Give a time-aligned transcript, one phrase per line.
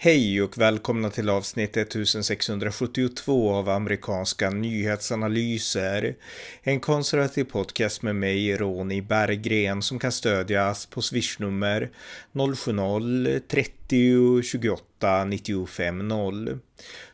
[0.00, 6.16] Hej och välkomna till avsnitt 1672 av amerikanska nyhetsanalyser.
[6.62, 11.90] En konservativ podcast med mig, Ronny Berggren, som kan stödjas på swishnummer
[12.32, 13.77] 070-30
[14.42, 16.58] 28 95 0.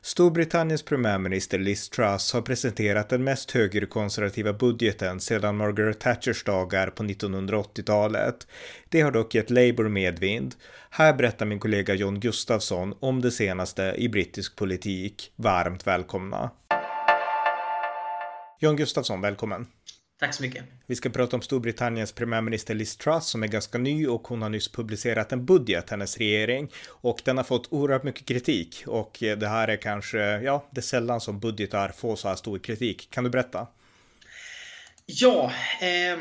[0.03, 7.03] Storbritanniens premiärminister Liz Truss har presenterat den mest högerkonservativa budgeten sedan Margaret Thatchers dagar på
[7.03, 8.47] 1980-talet.
[8.89, 10.55] Det har dock gett Labour medvind.
[10.91, 15.33] Här berättar min kollega John Gustafsson om det senaste i brittisk politik.
[15.37, 16.51] Varmt välkomna!
[18.61, 19.67] John Gustafsson, välkommen!
[20.25, 20.65] Tack så mycket.
[20.87, 24.49] Vi ska prata om Storbritanniens premiärminister Liz Truss som är ganska ny och hon har
[24.49, 26.71] nyss publicerat en budget, hennes regering.
[26.89, 30.83] Och den har fått oerhört mycket kritik och det här är kanske, ja, det är
[30.83, 33.09] sällan som budgetar får så här stor kritik.
[33.11, 33.67] Kan du berätta?
[35.07, 36.19] Ja, eh,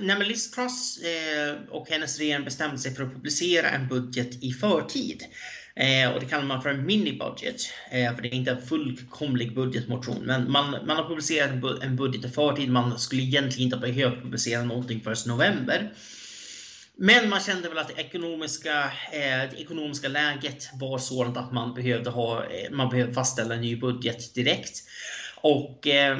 [0.00, 4.52] när Liz Truss eh, och hennes regering bestämde sig för att publicera en budget i
[4.52, 5.24] förtid
[5.76, 7.60] Eh, och det kallar man för en mini-budget.
[7.90, 10.22] Eh, för det är inte en fullkomlig budgetmotion.
[10.24, 12.70] Men man, man har publicerat en, bu en budget i förtid.
[12.70, 15.92] Man skulle egentligen inte behövt publicera någonting förrän november.
[16.96, 21.74] Men man kände väl att det ekonomiska, eh, det ekonomiska läget var sådant att man
[21.74, 24.82] behövde, ha, eh, man behövde fastställa en ny budget direkt.
[25.36, 26.18] Och eh,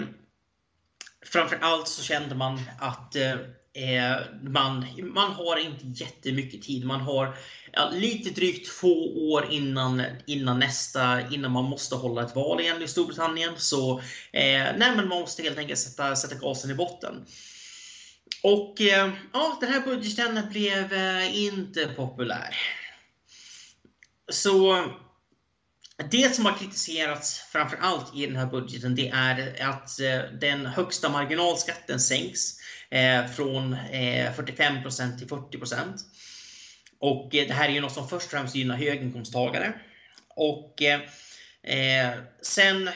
[1.27, 3.37] framför allt så kände man att Eh,
[3.77, 6.85] Eh, man, man har inte jättemycket tid.
[6.85, 7.37] Man har
[7.73, 12.83] ja, lite drygt två år innan, innan nästa, innan man måste hålla ett val igen
[12.83, 13.53] i Storbritannien.
[13.57, 13.99] Så
[14.33, 17.27] eh, nej, men man måste helt enkelt sätta, sätta gasen i botten.
[18.43, 22.57] Och eh, ja, den här budgeten blev eh, inte populär.
[24.29, 24.85] Så
[26.11, 30.67] det som har kritiserats framför allt i den här budgeten det är att eh, den
[30.67, 32.64] högsta marginalskatten sänks
[32.95, 34.83] Eh, från eh, 45
[35.19, 35.59] till 40
[36.99, 39.81] Och eh, det här är ju något som först och främst gynnar höginkomsttagare.
[40.29, 40.83] Och
[42.43, 42.91] sen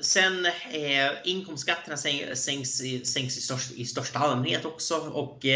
[0.00, 2.70] sen eh, inkomstskatterna sänks,
[3.04, 4.96] sänks i, störst, i största allmänhet också.
[4.96, 5.46] Och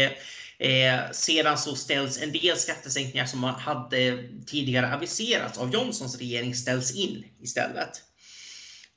[0.61, 6.55] Eh, sedan så ställs en del skattesänkningar som man hade tidigare aviserats av Johnsons regering
[6.55, 8.08] ställs in istället.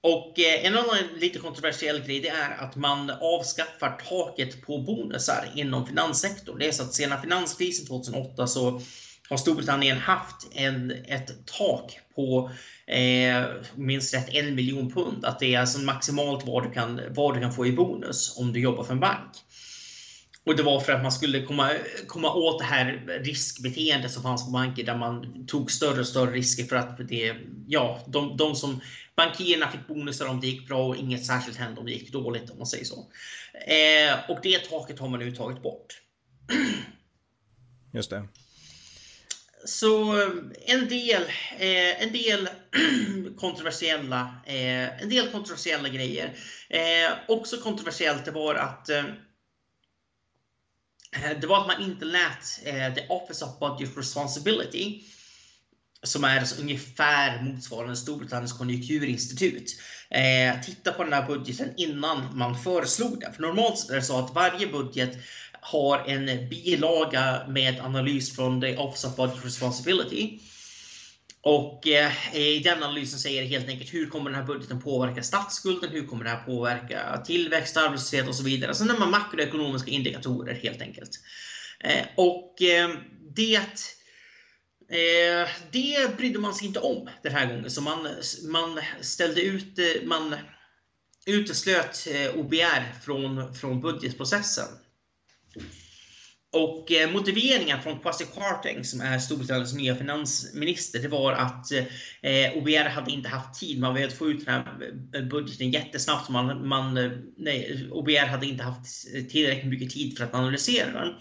[0.02, 5.50] Och eh, en annan lite kontroversiell grej det är att man avskaffar taket på bonusar
[5.54, 6.58] inom finanssektorn.
[6.58, 8.80] Det är så att sedan finanskrisen 2008 så
[9.28, 12.50] har Storbritannien haft en, ett tak på
[12.86, 15.24] eh, minst rätt en miljon pund.
[15.24, 18.52] Att det är alltså maximalt vad du, kan, vad du kan få i bonus om
[18.52, 19.30] du jobbar för en bank.
[20.44, 21.70] Och det var för att man skulle komma,
[22.06, 26.30] komma åt det här riskbeteendet som fanns på banker där man tog större och större
[26.30, 27.34] risker för att det,
[27.66, 28.80] ja, de, de som
[29.16, 32.50] bankierna fick bonusar om det gick bra och inget särskilt hände om det gick dåligt
[32.50, 33.10] om man säger så.
[33.66, 36.00] Eh, och det taket har man nu tagit bort.
[37.92, 38.28] Just det.
[39.64, 40.22] Så
[40.66, 41.22] en del,
[41.58, 42.48] eh, en del
[43.38, 46.36] kontroversiella, eh, en del kontroversiella grejer.
[46.68, 49.04] Eh, också kontroversiellt det var att eh,
[51.16, 55.04] Eh, det var att man inte lät eh, The Office of Budget Responsibility,
[56.02, 59.76] som är alltså ungefär motsvarande Storbritanniens konjunkturinstitut,
[60.10, 63.32] eh, titta på den här budgeten innan man föreslog den.
[63.32, 65.18] För normalt är det så att varje budget
[65.60, 70.40] har en bilaga med analys från The Office of Budget Responsibility.
[71.44, 75.22] Och eh, i den analysen säger det helt enkelt hur kommer den här budgeten påverka
[75.22, 75.90] statsskulden?
[75.90, 78.68] Hur kommer det här påverka tillväxt, arbetslöshet och så vidare.
[78.68, 81.10] Alltså så man makroekonomiska indikatorer helt enkelt.
[81.80, 82.90] Eh, och eh,
[83.36, 83.60] det
[84.92, 87.70] eh, det brydde man sig inte om den här gången.
[87.70, 88.08] Så man,
[88.48, 90.34] man ställde ut, eh, man
[91.26, 94.68] uteslöt eh, OBR från, från budgetprocessen.
[96.52, 101.72] Och eh, motiveringen från Kwasi Kwarteng, som är Storbritanniens nya finansminister, det var att
[102.22, 103.80] eh, OBR hade inte haft tid.
[103.80, 106.28] Man behövde få ut den här eh, budgeten jättesnabbt.
[106.28, 106.94] Man, man,
[107.36, 111.14] nej, OBR hade inte haft tillräckligt mycket tid för att analysera den.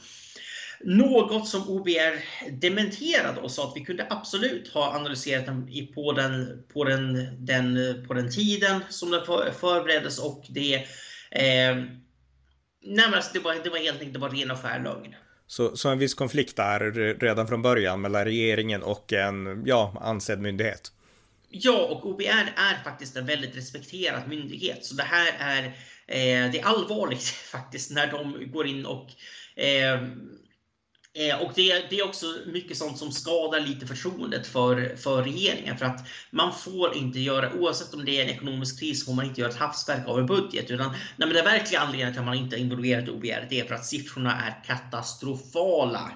[0.83, 6.63] Något som OBR dementerade och sa att vi kunde absolut ha analyserat den på den,
[6.73, 10.75] på den, den, på den tiden som den förbereddes och det
[11.31, 11.77] eh,
[13.15, 15.15] alltså det, var, det var helt enkelt det var ren och skär lögn.
[15.47, 16.79] Så, så en viss konflikt där
[17.19, 20.91] redan från början mellan regeringen och en ja, ansedd myndighet.
[21.49, 24.85] Ja, och OBR är faktiskt en väldigt respekterad myndighet.
[24.85, 25.65] Så det här är,
[26.07, 29.09] eh, det är allvarligt faktiskt när de går in och
[29.63, 30.01] eh,
[31.13, 35.77] Eh, och det, det, är också mycket sånt som skadar lite förtroendet för, för regeringen.
[35.77, 39.25] För att man får inte göra, oavsett om det är en ekonomisk kris, får man
[39.25, 40.71] inte göra ett hafsverk av en budget.
[40.71, 43.85] Utan nej, men verkliga anledningen till att man inte involverat OBR, det är för att
[43.85, 46.11] siffrorna är katastrofala.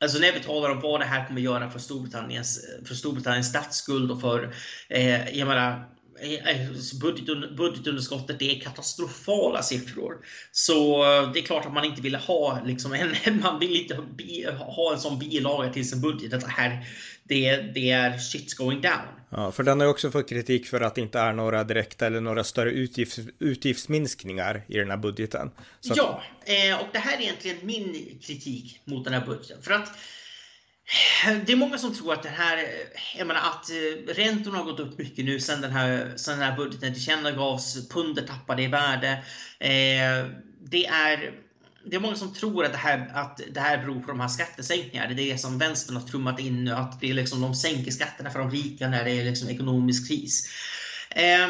[0.00, 4.10] Alltså när vi talar om vad det här kommer göra för Storbritanniens, för Storbritanniens statsskuld
[4.10, 4.54] och för,
[4.88, 5.88] eh, jag menar,
[6.22, 6.70] Eh,
[7.56, 10.16] budgetunderskottet det är katastrofala siffror.
[10.52, 13.94] Så eh, det är klart att man inte vill ha liksom en, man vill inte
[14.58, 16.34] ha en sån bilaga till sin budget.
[16.34, 16.86] Att det här,
[17.22, 19.20] det, det är shit's going down.
[19.30, 22.20] Ja, för den har också fått kritik för att det inte är några direkta eller
[22.20, 25.50] några större utgifts, utgiftsminskningar i den här budgeten.
[25.80, 26.22] Så ja,
[26.80, 29.62] och det här är egentligen min kritik mot den här budgeten.
[29.62, 29.92] För att
[31.46, 32.64] det är många som tror att det här,
[33.16, 36.48] jag menar att eh, räntorna har gått upp mycket nu sen den här, sen den
[36.48, 37.88] här budgeten tillkännagavs.
[37.88, 39.24] Pundet tappade i värde.
[39.58, 40.26] Eh,
[40.60, 41.32] det är
[41.84, 44.28] det är många som tror att det, här, att det här beror på de här
[44.28, 45.14] skattesänkningarna.
[45.14, 47.90] Det är det som vänstern har trummat in nu, att det är liksom, de sänker
[47.90, 50.48] skatterna för de rika när det är liksom ekonomisk kris.
[51.10, 51.48] Eh,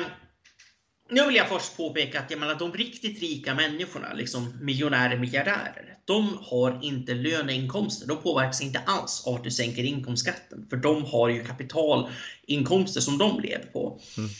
[1.10, 5.96] nu vill jag först påpeka att jag menar, de riktigt rika människorna, liksom miljonärer, miljardärer,
[6.04, 8.06] de har inte löneinkomster.
[8.06, 10.66] De påverkas inte alls av att du sänker inkomstskatten.
[10.70, 14.00] För de har ju kapitalinkomster som de lever på.
[14.16, 14.30] Mm.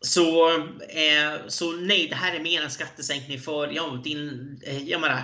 [0.00, 0.50] Så,
[0.88, 5.22] eh, så nej, det här är mer en skattesänkning för ja, din, eh, jag menar,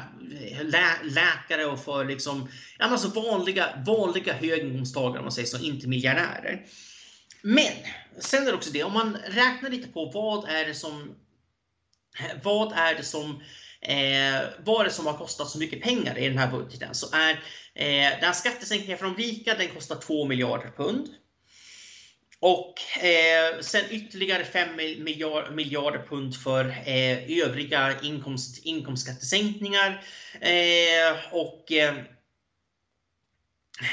[0.63, 2.49] lä läkare och för liksom,
[2.79, 6.67] alltså vanliga, vanliga höginkomsttagare, om man säger så, inte miljardärer.
[7.43, 7.73] Men
[8.21, 11.15] sen är det också det, om man räknar lite på vad är det som
[12.43, 13.43] vad är det som
[13.81, 16.95] eh, vad är det som har kostat så mycket pengar i den här budgeten?
[16.95, 17.31] Så är
[17.75, 21.09] eh, den skattesänkningen för de rika, den kostar 2 miljarder pund.
[22.41, 30.05] Och eh, sen ytterligare 5 miljard, miljarder pund för eh, övriga inkomst, inkomstskattesänkningar.
[30.41, 31.95] Eh, och eh,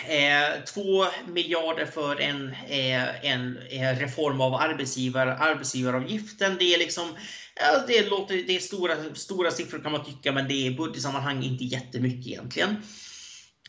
[0.10, 6.56] eh, Eh, 2 miljarder för en, eh, en eh, reform av arbetsgivar, arbetsgivaravgiften.
[6.60, 7.16] Det är liksom,
[7.56, 10.76] ja, det, låter, det är stora, stora siffror kan man tycka, men det är i
[10.76, 12.76] budgetsammanhang inte jättemycket egentligen.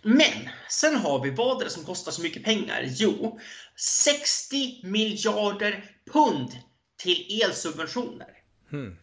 [0.02, 2.84] Men sen har vi vad är det som kostar så mycket pengar?
[2.88, 3.40] Jo,
[3.76, 6.50] 60 miljarder pund
[6.96, 8.28] till elsubventioner.
[8.70, 8.96] Hmm.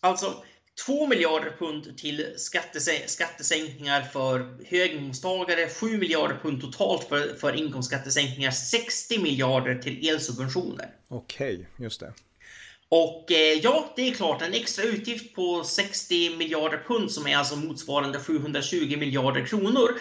[0.00, 0.44] Alltså
[0.84, 9.18] 2 miljarder pund till skattesänkningar för höginkomsttagare, 7 miljarder pund totalt för, för inkomstskattesänkningar, 60
[9.18, 10.90] miljarder till elsubventioner.
[11.08, 12.12] Okej, okay, just det.
[12.88, 17.36] Och eh, ja, det är klart, en extra utgift på 60 miljarder pund som är
[17.36, 19.98] alltså motsvarande 720 miljarder kronor.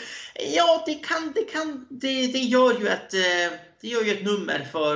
[0.56, 4.25] Ja, det kan, det kan, det, det gör ju ett, eh, det gör ju ett
[4.25, 4.95] nummer för,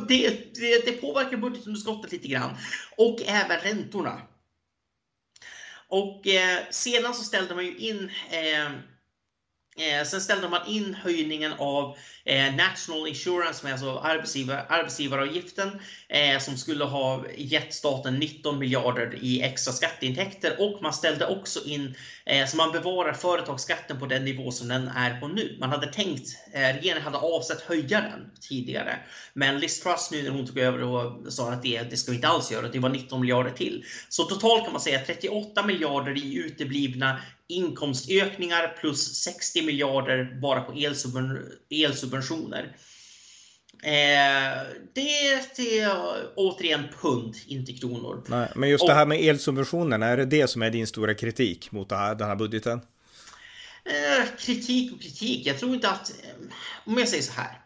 [0.08, 2.50] det, det, det påverkar budgetunderskottet lite grann.
[2.96, 4.20] Och även räntorna.
[5.90, 8.70] Och eh, sedan så ställde man ju in eh,
[9.80, 16.38] Eh, sen ställde man in höjningen av eh, National Insurance, med alltså arbetsgivar, arbetsgivaravgiften, eh,
[16.38, 20.56] som skulle ha gett staten 19 miljarder i extra skatteintäkter.
[20.58, 21.94] Och man ställde också in,
[22.26, 25.56] eh, så man bevarar företagsskatten på den nivå som den är på nu.
[25.60, 28.98] Man hade tänkt, eh, regeringen hade avsett höja den tidigare.
[29.32, 32.16] Men Liz Truss nu när hon tog över och sa att det, det ska vi
[32.16, 33.84] inte alls göra, det var 19 miljarder till.
[34.08, 37.20] Så totalt kan man säga 38 miljarder i uteblivna
[37.50, 40.72] inkomstökningar plus 60 miljarder bara på
[41.70, 42.76] elsubventioner.
[43.82, 44.62] Eh,
[44.94, 45.28] det
[45.80, 45.92] är
[46.36, 48.24] återigen pund, inte kronor.
[48.28, 51.72] Nej, men just det här med elsubventionerna, är det det som är din stora kritik
[51.72, 52.80] mot här, den här budgeten?
[53.84, 55.46] Eh, kritik och kritik.
[55.46, 56.12] Jag tror inte att...
[56.84, 57.60] Om jag säger så här.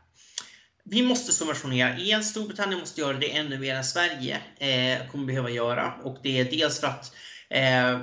[0.85, 2.25] Vi måste subventionera el.
[2.25, 5.95] Storbritannien måste göra det ännu mer än Sverige eh, kommer behöva göra.
[6.03, 7.15] Och det är dels för att
[7.51, 8.01] eh,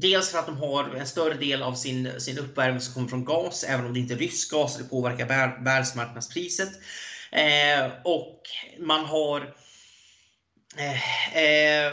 [0.00, 3.24] Dels för att de har en större del av sin, sin uppvärmning som kommer från
[3.24, 5.26] gas, även om det inte är rysk gas, det påverkar
[5.64, 6.70] världsmarknadspriset.
[7.32, 8.42] Eh, och
[8.78, 9.54] man har
[10.76, 11.92] eh, eh,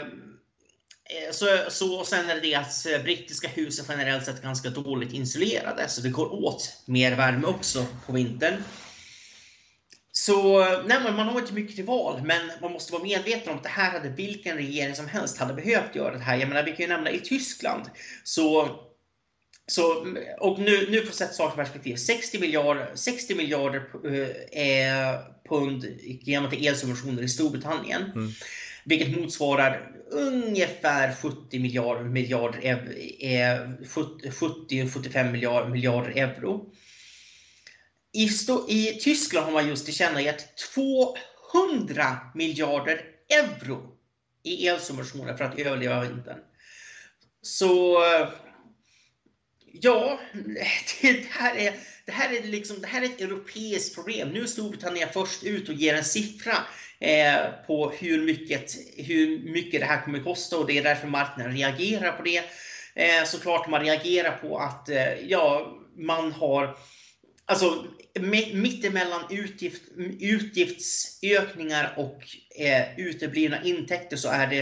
[1.32, 5.12] så, så, och sen är det det att brittiska hus är generellt sett ganska dåligt
[5.12, 8.64] isolerade, så det går åt mer värme också på vintern.
[10.26, 13.62] Så nej, man har inte mycket till val, men man måste vara medveten om att
[13.62, 16.36] det här hade vilken regering som helst hade behövt göra det här.
[16.36, 17.90] Jag menar, vi kan ju nämna i Tyskland
[18.24, 18.68] så
[19.66, 20.06] så,
[20.38, 21.96] och nu, nu får sätta saker i perspektiv.
[21.96, 23.80] 60 miljarder, 60 miljarder
[24.52, 28.02] eh, pund genom till elsubventioner i Storbritannien.
[28.02, 28.30] Mm.
[28.84, 32.58] Vilket motsvarar ungefär 70 miljarder, miljarder
[33.20, 36.72] eh, 70-75 miljarder, miljarder euro.
[38.14, 38.28] I,
[38.68, 43.96] I Tyskland har man just tillkännagett 200 miljarder euro
[44.42, 46.38] i elsubventioner för att överleva vintern.
[47.42, 47.98] Så
[49.72, 50.20] ja,
[51.02, 51.74] det här är,
[52.06, 54.28] det här är, liksom, det här är ett europeiskt problem.
[54.28, 56.56] Nu är Storbritannien först ut och ger en siffra
[57.00, 61.56] eh, på hur mycket, hur mycket det här kommer kosta och det är därför marknaden
[61.56, 62.42] reagerar på det.
[62.94, 66.76] Eh, såklart man reagerar på att eh, ja, man har
[67.46, 67.84] Alltså
[68.52, 69.82] mittemellan utgift,
[70.20, 72.22] utgiftsökningar och
[72.58, 74.60] eh, uteblivna intäkter så är det,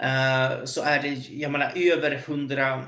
[0.00, 2.86] eh, så är det jag menar, över 100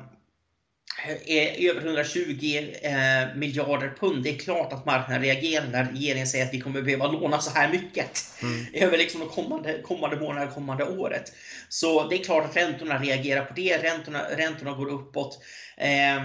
[1.26, 4.25] är över 120 eh, miljarder pund.
[4.25, 7.50] Det är klart att marknaden reagerar när regeringen säger att vi kommer behöva låna så
[7.50, 8.66] här mycket mm.
[8.75, 11.32] över liksom de kommande, kommande månaderna, kommande året.
[11.68, 13.82] Så det är klart att räntorna reagerar på det.
[13.82, 15.38] Räntorna, räntorna går uppåt.
[15.76, 16.22] Eh,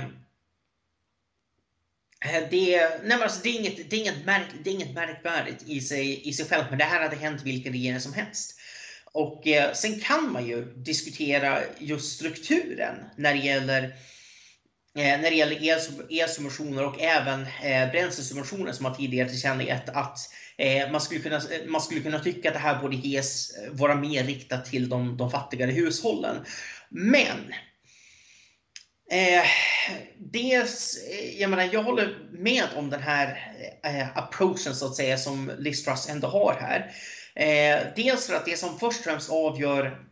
[2.26, 5.64] Eh, det, nej alltså det, är inget, det, är inget märk, det är inget märkvärdigt
[5.66, 8.60] i sig, i sig självt, men det här hade hänt vilken regering som helst.
[9.06, 13.96] Och eh, sen kan man ju diskutera just strukturen när det gäller
[14.98, 20.20] Eh, när det gäller elsubventioner och även eh, bränslesubventioner som man tidigare tillkännagett att
[20.58, 23.72] eh, man, skulle kunna, eh, man skulle kunna tycka att det här borde ges, eh,
[23.72, 26.36] vara mer riktat till de, de fattigare hushållen.
[26.90, 27.54] Men
[29.12, 29.46] Eh,
[30.18, 35.18] dels, eh, jag menar, jag håller med om den här eh, approachen så att säga
[35.18, 36.92] som Liz ändå har här.
[37.36, 40.08] Eh, dels för att det som först och främst avgör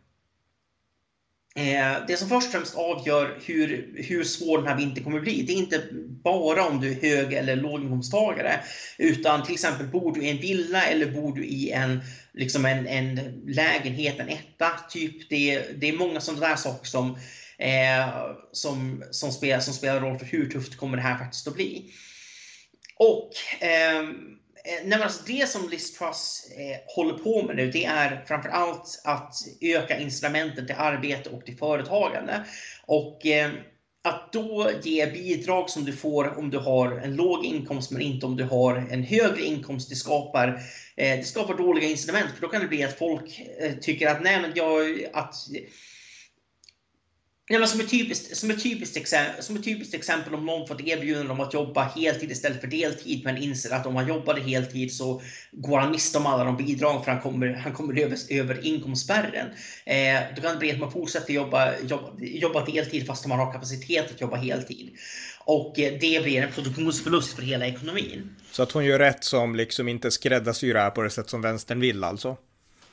[1.56, 5.24] Eh, det som först och främst avgör hur, hur svår den här vintern kommer att
[5.24, 5.82] bli, det är inte
[6.24, 8.60] bara om du är hög eller låginkomsttagare.
[8.98, 12.00] Utan till exempel, bor du i en villa eller bor du i en,
[12.32, 15.28] liksom en, en lägenhet, en etta, typ.
[15.30, 17.18] Det, det är många sådana där saker som,
[17.58, 18.08] eh,
[18.52, 21.92] som, som, spelar, som spelar roll för hur tufft kommer det här faktiskt att bli.
[22.98, 24.08] Och ehm,
[24.64, 28.48] eh, nej, alltså det som Liz Truss eh, håller på med nu, det är framför
[28.48, 32.44] allt att öka incitamenten till arbete och till företagande.
[32.86, 33.50] Och eh,
[34.06, 38.26] att då ge bidrag som du får om du har en låg inkomst men inte
[38.26, 40.48] om du har en högre inkomst, det skapar,
[40.96, 42.30] eh, det skapar dåliga incitament.
[42.34, 45.34] För då kan det bli att folk eh, tycker att nej men jag, att
[47.48, 50.66] Ja, men som, ett typiskt, som, ett typiskt exempel, som ett typiskt exempel om någon
[50.66, 54.40] fått erbjudande om att jobba heltid istället för deltid men inser att om han jobbade
[54.40, 55.22] heltid så
[55.52, 59.48] går han miste om alla de bidrag för han kommer, han kommer över, över inkomstspärren.
[59.84, 63.52] Eh, då kan det bli att man fortsätter jobba, jobba, jobba deltid fast man har
[63.52, 64.90] kapacitet att jobba heltid.
[65.44, 68.36] Och eh, det blir en produktionsförlust för hela ekonomin.
[68.50, 71.42] Så att hon gör rätt som liksom inte skräddarsyr det här på det sätt som
[71.42, 72.36] vänstern vill alltså?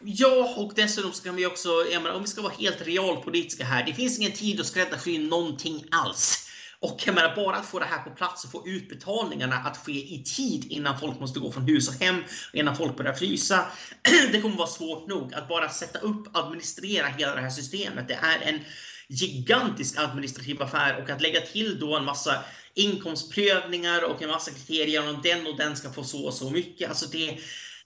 [0.06, 3.94] Ja, och dessutom kan vi också, menar, om vi ska vara helt realpolitiska här, det
[3.94, 6.50] finns ingen tid att skräddarsy någonting alls.
[6.80, 9.92] Och jag menar, bara att få det här på plats och få utbetalningarna att ske
[9.92, 13.66] i tid innan folk måste gå från hus och hem, innan folk börjar frysa.
[14.32, 18.08] Det kommer vara svårt nog att bara sätta upp, administrera hela det här systemet.
[18.08, 18.60] Det är en
[19.08, 22.44] gigantisk administrativ affär och att lägga till då en massa
[22.74, 26.90] inkomstprövningar och en massa kriterier om den och den ska få så och så mycket.
[26.90, 27.40] Alltså det,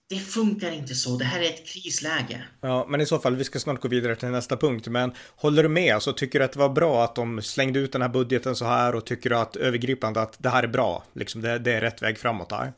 [0.10, 1.18] det funkar inte så.
[1.18, 2.44] Det här är ett krisläge.
[2.62, 4.88] Ja, men i så fall, vi ska snart gå vidare till nästa punkt.
[4.88, 5.94] Men håller du med?
[5.94, 8.66] Alltså, tycker du att det var bra att de slängde ut den här budgeten så
[8.66, 11.04] här och tycker du att övergripande att det här är bra?
[11.14, 12.74] Liksom det, det är rätt väg framåt här?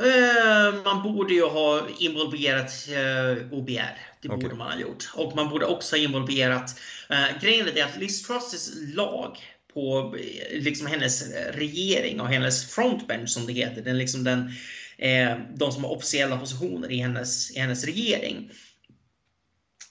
[0.00, 3.98] Uh, man borde ju ha involverat uh, OBR.
[4.20, 4.42] Det okay.
[4.42, 5.10] borde man ha gjort.
[5.14, 6.80] Och man borde också ha involverat...
[7.10, 9.38] Uh, grejen är att Liz Trusses lag
[9.76, 10.16] på
[10.52, 14.54] liksom hennes regering och hennes frontbench som det heter, den, liksom den eh,
[14.98, 18.50] Eh, de som har officiella positioner i hennes, i hennes regering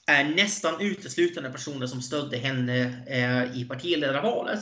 [0.07, 4.59] är nästan uteslutande personer som stödde henne eh, i partiledarvalet.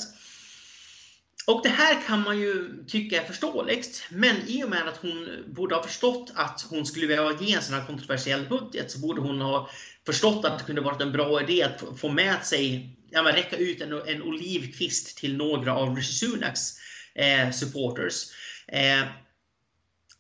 [1.47, 5.43] Och det här kan man ju tycka är förståeligt, men i och med att hon
[5.47, 9.21] borde ha förstått att hon skulle behöva ge en sån här kontroversiell budget så borde
[9.21, 9.69] hon ha
[10.05, 13.57] förstått att det kunde varit en bra idé att få med sig, ja, men räcka
[13.57, 16.73] ut en, en olivkvist till några av Rishi Sunaks
[17.15, 18.23] eh, supporters.
[18.67, 19.01] Eh,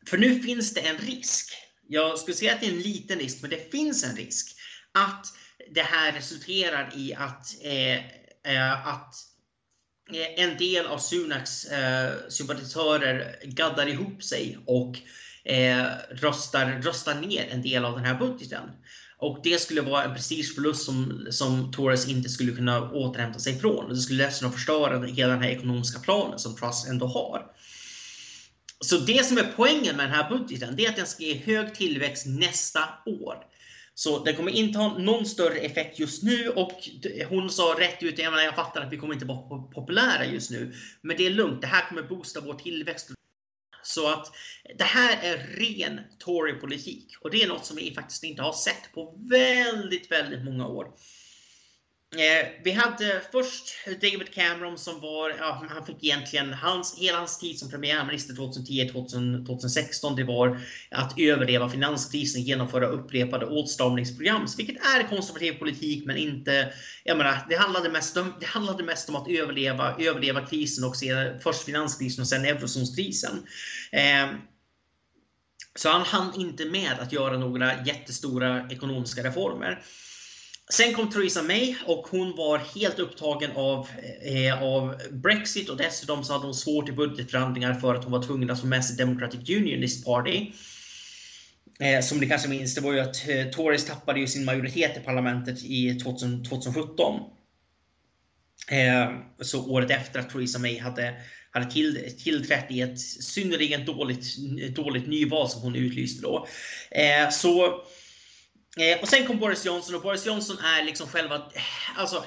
[0.07, 1.53] för nu finns det en risk.
[1.87, 4.55] Jag skulle säga att det är en liten risk, men det finns en risk
[4.91, 5.27] att
[5.73, 7.97] det här resulterar i att, eh,
[8.53, 9.15] eh att
[10.13, 14.97] eh, en del av Sunaks eh, sympatisörer gaddar ihop sig och
[15.45, 18.69] eh, röstar, röstar ner en del av den här budgeten.
[19.17, 23.89] Och det skulle vara en prestigeförlust som, som Torres inte skulle kunna återhämta sig ifrån.
[23.89, 27.45] Det skulle dessutom förstöra hela den här ekonomiska planen som Truss ändå har.
[28.83, 31.37] Så det som är poängen med den här budgeten, det är att den ska ge
[31.37, 33.45] hög tillväxt nästa år.
[33.95, 36.71] Så den kommer inte ha någon större effekt just nu och
[37.29, 40.51] hon sa rätt ut, jag, menar, jag fattar att vi kommer inte vara populära just
[40.51, 40.73] nu.
[41.01, 43.11] Men det är lugnt, det här kommer boosta vår tillväxt.
[43.83, 44.31] Så att
[44.77, 48.93] det här är ren Tory-politik och det är något som vi faktiskt inte har sett
[48.93, 50.87] på väldigt, väldigt många år.
[52.15, 57.39] Eh, vi hade först David Cameron som var, ja, han fick egentligen, hans, hela hans
[57.39, 64.47] tid som premiärminister 2010-2016, det var att överleva finanskrisen och genomföra upprepade åtstramningsprogram.
[64.57, 69.09] Vilket är konservativ politik, men inte, jag menar, det handlade mest om, det handlade mest
[69.09, 73.47] om att överleva, överleva krisen och se först finanskrisen och sen eurozonskrisen.
[73.91, 74.27] Eh,
[75.75, 79.83] så han hann inte med att göra några jättestora ekonomiska reformer.
[80.71, 83.87] Sen kom Theresa May och hon var helt upptagen av,
[84.21, 88.23] eh, av Brexit och dessutom så hade hon svårt i budgetförhandlingar för att hon var
[88.23, 90.51] tvungen att få med sig Democratic Unionist Party.
[91.79, 94.97] Eh, som ni kanske minns, det var ju att eh, Tories tappade ju sin majoritet
[94.97, 97.21] i parlamentet i 2000, 2017.
[98.71, 101.13] Eh, så året efter att Theresa May hade,
[101.51, 104.37] hade till, tillträtt i ett synnerligen dåligt,
[104.75, 106.47] dåligt nyval som hon utlyste då.
[106.91, 107.83] Eh, så
[108.77, 112.25] Eh, och sen kom Boris Johnson och Boris Johnson är liksom själva, eh, alltså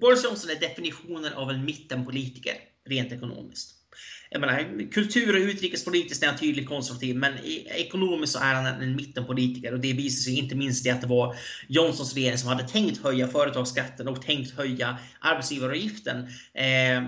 [0.00, 2.54] Boris Johnson är definitionen av en mittenpolitiker
[2.88, 3.72] rent ekonomiskt.
[4.30, 8.96] Jag menar, kultur och utrikespolitiskt är han tydligt konservativ, men ekonomiskt så är han en
[8.96, 11.36] mittenpolitiker och det visar sig inte minst i att det var
[11.68, 16.28] Johnsons regering som hade tänkt höja företagsskatten och tänkt höja arbetsgivaravgiften.
[16.54, 17.02] Eh,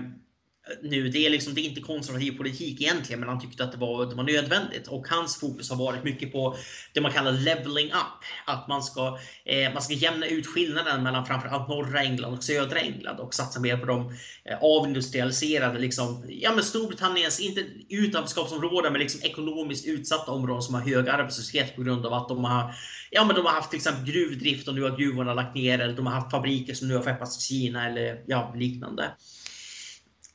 [0.81, 1.09] nu.
[1.09, 4.05] Det är, liksom, det är inte konservativ politik egentligen, men han tyckte att det var,
[4.05, 4.87] det var nödvändigt.
[4.87, 6.55] Och hans fokus har varit mycket på
[6.93, 8.23] det man kallar leveling up.
[8.45, 12.79] Att man ska, eh, man ska jämna ut skillnaden mellan framförallt norra England och södra
[12.79, 14.09] England och satsa mer på de
[14.45, 20.81] eh, avindustrialiserade, liksom, ja men Storbritanniens, inte utanförskapsområden, men liksom ekonomiskt utsatta områden som har
[20.81, 22.75] hög arbetslöshet på grund av att de har,
[23.09, 25.93] ja, men de har haft till exempel gruvdrift och nu har gruvorna lagt ner, eller
[25.93, 29.11] de har haft fabriker som nu har skeppats till Kina eller ja, liknande.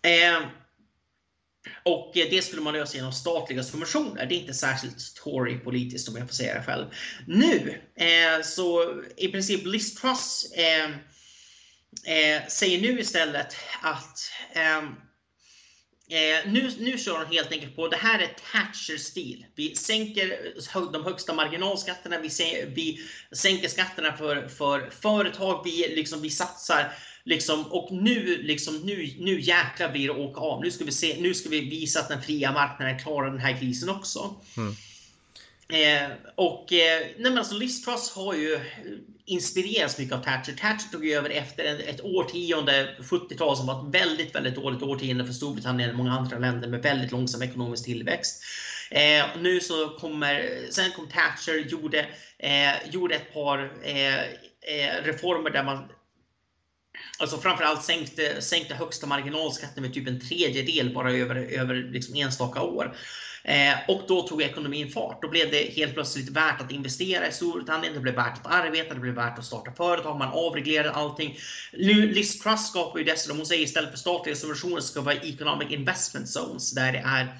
[0.04, 0.42] Ehm,
[1.82, 4.26] och det skulle man lösa genom statliga subventioner.
[4.26, 6.86] Det är inte särskilt Tory-politiskt om jag får säga det själv.
[7.26, 10.90] Nu eh, så i princip Liz Truss eh,
[12.14, 14.18] eh, säger nu istället att
[14.52, 14.86] ehm,
[16.08, 19.46] eh, nu, nu kör hon helt enkelt på, det här är Thatcher-stil.
[19.54, 22.28] Vi sänker de högsta marginalskatterna, vi,
[22.74, 23.00] vi
[23.36, 26.92] sänker skatterna för, för företag, vi, liksom, vi satsar
[27.24, 30.60] Liksom, och nu, liksom, nu, nu jäklar blir det åka av.
[30.62, 33.58] Nu ska, vi se, nu ska vi visa att den fria marknaden klarar den här
[33.60, 34.34] krisen också.
[34.56, 34.74] Mm.
[35.68, 38.60] Eh, och eh, nej men alltså Liz Truss har ju
[39.24, 40.52] inspirerats mycket av Thatcher.
[40.52, 45.32] Thatcher tog över efter ett årtionde, 70-tal, som var ett väldigt, väldigt dåligt årtionde för
[45.32, 48.42] Storbritannien och många andra länder med väldigt långsam ekonomisk tillväxt.
[48.90, 52.06] Eh, nu så kommer, sen kom Thatcher, gjorde,
[52.38, 54.18] eh, gjorde ett par eh,
[54.66, 55.88] eh reformer där man
[57.18, 62.62] Alltså framförallt sänkte, sänkte högsta marginalskatten med typ en tredjedel bara över, över liksom enstaka
[62.62, 62.96] år.
[63.44, 65.22] Eh, och då tog ekonomin fart.
[65.22, 67.94] Då blev det helt plötsligt värt att investera i Storbritannien.
[67.94, 70.18] Det blev värt att arbeta, det blev värt att starta företag.
[70.18, 71.38] Man avreglerade allting.
[71.72, 75.14] Nu, Liz Truss skapar ju dessutom, hon säger istället för statliga subventioner ska det vara
[75.14, 77.38] economic investment zones där det är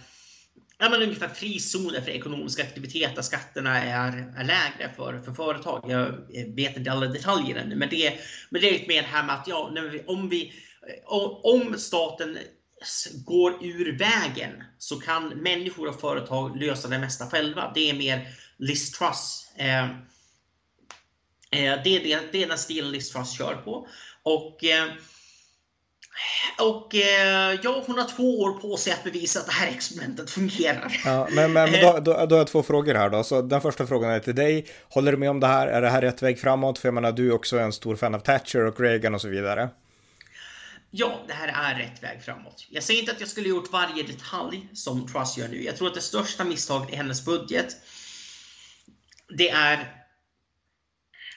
[0.79, 5.91] ja, men ungefär frizoner för ekonomisk aktivitet där skatterna är, är lägre för, för företag.
[5.91, 6.13] Jag
[6.55, 8.19] vet inte alla detaljer ännu, men det,
[8.51, 9.73] men det är lite mer här med att ja,
[10.07, 10.53] om, vi,
[10.89, 12.39] eh, om staten
[13.25, 17.73] går ur vägen så kan människor och företag lösa det mesta själva.
[17.75, 19.53] Det är mer Liz Truss.
[19.57, 19.85] Eh,
[21.51, 23.89] eh, det, är det, det är den stilen Liz Truss kör på.
[24.23, 24.93] Och eh,
[26.59, 30.31] och eh, ja, hon har två år på sig att bevisa att det här experimentet
[30.31, 31.00] fungerar.
[31.05, 33.24] Ja, men, men, då, då, då har jag två frågor här då.
[33.24, 34.66] Så den första frågan är till dig.
[34.88, 35.66] Håller du med om det här?
[35.66, 36.79] Är det här rätt väg framåt?
[36.79, 39.29] För jag menar, du är också en stor fan av Thatcher och Reagan och så
[39.29, 39.68] vidare.
[40.90, 42.66] Ja, det här är rätt väg framåt.
[42.70, 45.64] Jag säger inte att jag skulle gjort varje detalj som Truss gör nu.
[45.64, 47.77] Jag tror att det största misstaget i hennes budget,
[49.29, 50.04] det är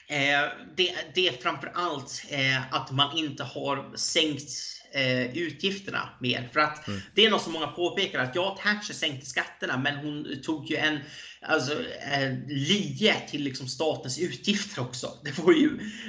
[0.08, 4.50] eh, det, det är framför allt eh, att man inte har sänkt
[4.92, 6.48] eh, utgifterna mer.
[6.52, 7.00] För att mm.
[7.14, 10.76] det är något som många påpekar att ja, Thatcher sänkte skatterna, men hon tog ju
[10.76, 10.98] en
[11.42, 11.72] alltså,
[12.12, 15.10] eh, lie till liksom statens utgifter också.
[15.24, 15.66] Det var ju,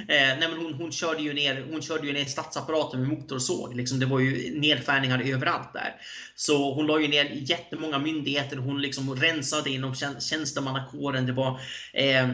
[0.08, 3.76] eh, nej men hon, hon, körde ju ner, hon körde ju ner statsapparaten med motorsåg.
[3.76, 5.94] Liksom, det var ju nedskärningar överallt där.
[6.34, 8.56] Så hon la ju ner jättemånga myndigheter.
[8.56, 11.26] Hon liksom rensade inom tjänstemannakåren.
[11.26, 11.60] Det var
[11.92, 12.28] eh,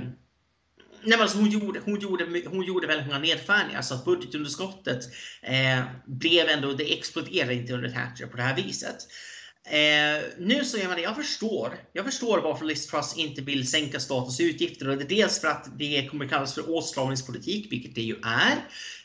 [1.07, 5.05] Nej, alltså hon, gjorde, hon, gjorde, hon gjorde väldigt många nedskärningar så att budgetunderskottet
[5.43, 8.97] eh, blev ändå, det exploderade inte under Thatcher på det här viset.
[9.69, 13.71] Eh, nu så är man det, jag förstår, jag förstår varför Liz Truss inte vill
[13.71, 14.89] sänka statens utgifter.
[14.89, 18.57] Och det är dels för att det kommer kallas för åtstramningspolitik, vilket det ju är.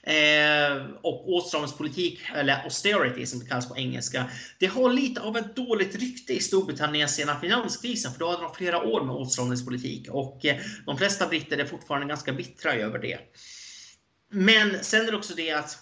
[0.04, 4.26] Eh, och åtstramningspolitik, eller austerity som det kallas på engelska,
[4.60, 8.56] det har lite av ett dåligt rykte i Storbritannien sedan finanskrisen, för då hade de
[8.56, 10.10] flera år med åtstramningspolitik.
[10.10, 13.20] Och eh, de flesta britter är fortfarande ganska bittra över det.
[14.32, 15.78] Men sen är det också det att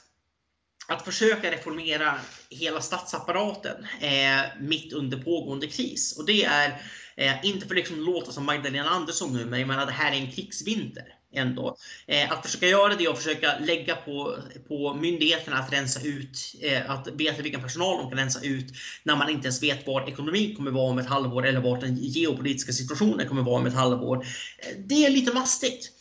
[0.89, 6.17] att försöka reformera hela statsapparaten eh, mitt under pågående kris.
[6.17, 6.81] Och det är
[7.15, 10.11] eh, inte för att liksom låta som Magdalena Andersson nu, men jag menar det här
[10.11, 11.77] är en krigsvinter ändå.
[12.07, 16.91] Eh, att försöka göra det och försöka lägga på, på myndigheterna att rensa ut, eh,
[16.91, 18.73] att veta vilken personal de kan rensa ut
[19.03, 21.95] när man inte ens vet var ekonomin kommer vara om ett halvår eller var den
[21.97, 24.25] geopolitiska situationen kommer vara om ett halvår.
[24.57, 25.91] Eh, det är lite mastigt.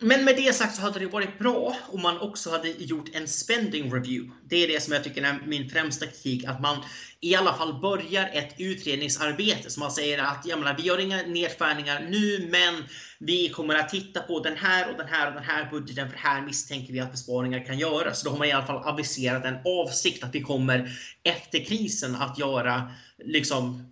[0.00, 3.28] Men med det sagt så hade det varit bra om man också hade gjort en
[3.28, 4.34] spending review.
[4.48, 6.44] Det är det som jag tycker är min främsta kritik.
[6.44, 6.76] Att man
[7.20, 9.70] i alla fall börjar ett utredningsarbete.
[9.70, 12.84] Så man säger att jag menar, vi gör inga nedskärningar nu, men
[13.18, 16.10] vi kommer att titta på den här och den här och den här budgeten.
[16.10, 18.20] För här misstänker vi att besparingar kan göras.
[18.20, 20.90] Så då har man i alla fall aviserat en avsikt att vi kommer
[21.22, 22.92] efter krisen att göra
[23.24, 23.84] liksom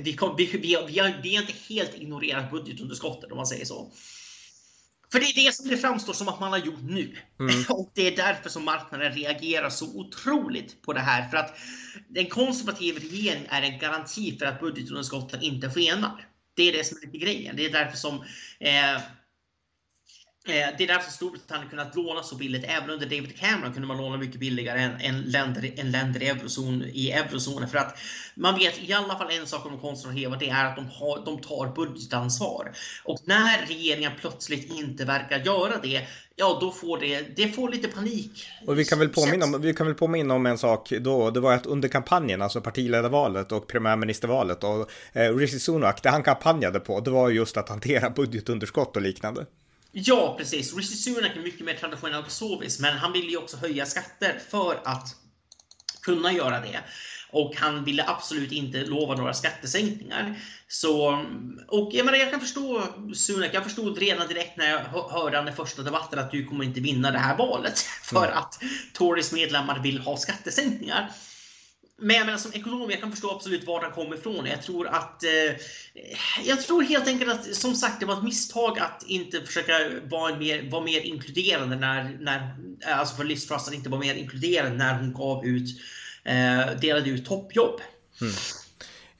[0.00, 3.64] vi, kom, vi, vi, vi, har, vi har inte helt ignorerat budgetunderskottet om man säger
[3.64, 3.92] så.
[5.12, 7.16] För det är det som det framstår som att man har gjort nu.
[7.40, 7.54] Mm.
[7.68, 11.28] Och det är därför som marknaden reagerar så otroligt på det här.
[11.28, 11.58] För att
[12.14, 16.26] en konservativ regering är en garanti för att budgetunderskotten inte skenar.
[16.56, 17.56] Det är det som är lite grejen.
[17.56, 18.24] Det är därför som
[18.60, 19.00] eh, Eh,
[20.44, 22.64] det är därför Storbritannien kunnat låna så billigt.
[22.64, 26.28] Även under David Cameron kunde man låna mycket billigare än, än länder, än länder i,
[26.28, 27.68] eurozon, i eurozonen.
[27.68, 27.98] För att
[28.34, 31.40] man vet i alla fall en sak om konservativa, det är att de, har, de
[31.40, 32.72] tar budgetansvar.
[33.04, 37.88] Och när regeringen plötsligt inte verkar göra det, ja då får det, det får lite
[37.88, 38.46] panik.
[38.66, 41.40] Och vi kan väl påminna om, vi kan väl påminna om en sak då, det
[41.40, 46.80] var att under kampanjen, alltså partiledarvalet och premiärministervalet och eh, Rishi Sunak, det han kampanjade
[46.80, 49.46] på, det var just att hantera budgetunderskott och liknande.
[49.92, 50.76] Ja, precis.
[50.76, 53.86] Rishi Sunak är mycket mer traditionell på så vis, men han vill ju också höja
[53.86, 55.16] skatter för att
[56.02, 56.80] kunna göra det.
[57.32, 60.38] Och han ville absolut inte lova några skattesänkningar.
[60.68, 61.24] Så,
[61.68, 62.82] och jag, menar, jag kan förstå
[63.14, 64.78] Sunak, jag förstod redan direkt när jag
[65.10, 67.78] hörde den första debatten att du kommer inte vinna det här valet.
[68.02, 71.12] För att Tories medlemmar vill ha skattesänkningar.
[72.00, 74.46] Men jag menar som ekonom, jag kan förstå absolut var den kommer ifrån.
[74.46, 75.24] Jag tror att...
[75.24, 75.56] Eh,
[76.44, 80.36] jag tror helt enkelt att, som sagt, det var ett misstag att inte försöka vara
[80.36, 82.56] mer, vara mer inkluderande när, när...
[82.86, 85.80] Alltså för Liz Truss att inte vara mer inkluderande när hon gav ut...
[86.24, 87.80] Eh, delade ut toppjobb.
[88.20, 88.34] Mm.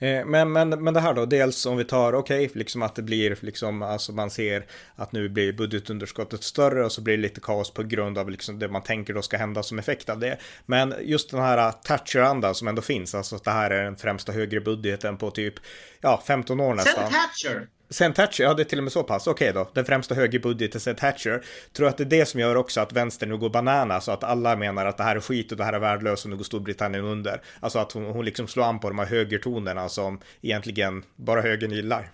[0.01, 2.95] Eh, men, men, men det här då, dels om vi tar, okej, okay, liksom att
[2.95, 7.23] det blir, liksom, alltså man ser att nu blir budgetunderskottet större och så blir det
[7.23, 10.19] lite kaos på grund av liksom det man tänker då ska hända som effekt av
[10.19, 10.39] det.
[10.67, 14.33] Men just den här Thatcher-andan som ändå finns, alltså att det här är den främsta
[14.33, 15.55] högre budgeten på typ,
[16.01, 17.05] ja, 15 år nästan.
[17.05, 17.69] Sen Thatcher!
[17.90, 19.26] Sen Thatcher, ja det är till och med så pass.
[19.26, 21.44] Okej okay då, den främsta högerbudgeten sen Thatcher.
[21.72, 24.24] Tror att det är det som gör också att vänstern nu går banana så att
[24.24, 26.44] alla menar att det här är skit och det här är värdelöst och nu går
[26.44, 27.42] Storbritannien under.
[27.61, 31.70] Alltså att hon, hon liksom slår an på de här högertonerna som egentligen bara högern
[31.70, 32.11] gillar.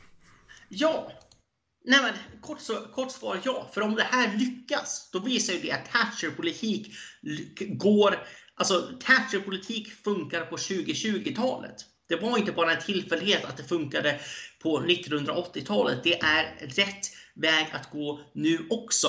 [0.68, 1.12] Ja,
[1.88, 3.70] Nej men kort, så, kort svar ja.
[3.74, 6.92] För om det här lyckas, då visar ju det att Thatcher-politik
[7.60, 8.26] går...
[8.54, 11.76] Alltså Thatcher-politik funkar på 2020-talet.
[12.08, 14.20] Det var inte bara en tillfällighet att det funkade
[14.62, 16.04] på 1980-talet.
[16.04, 19.08] Det är rätt väg att gå nu också.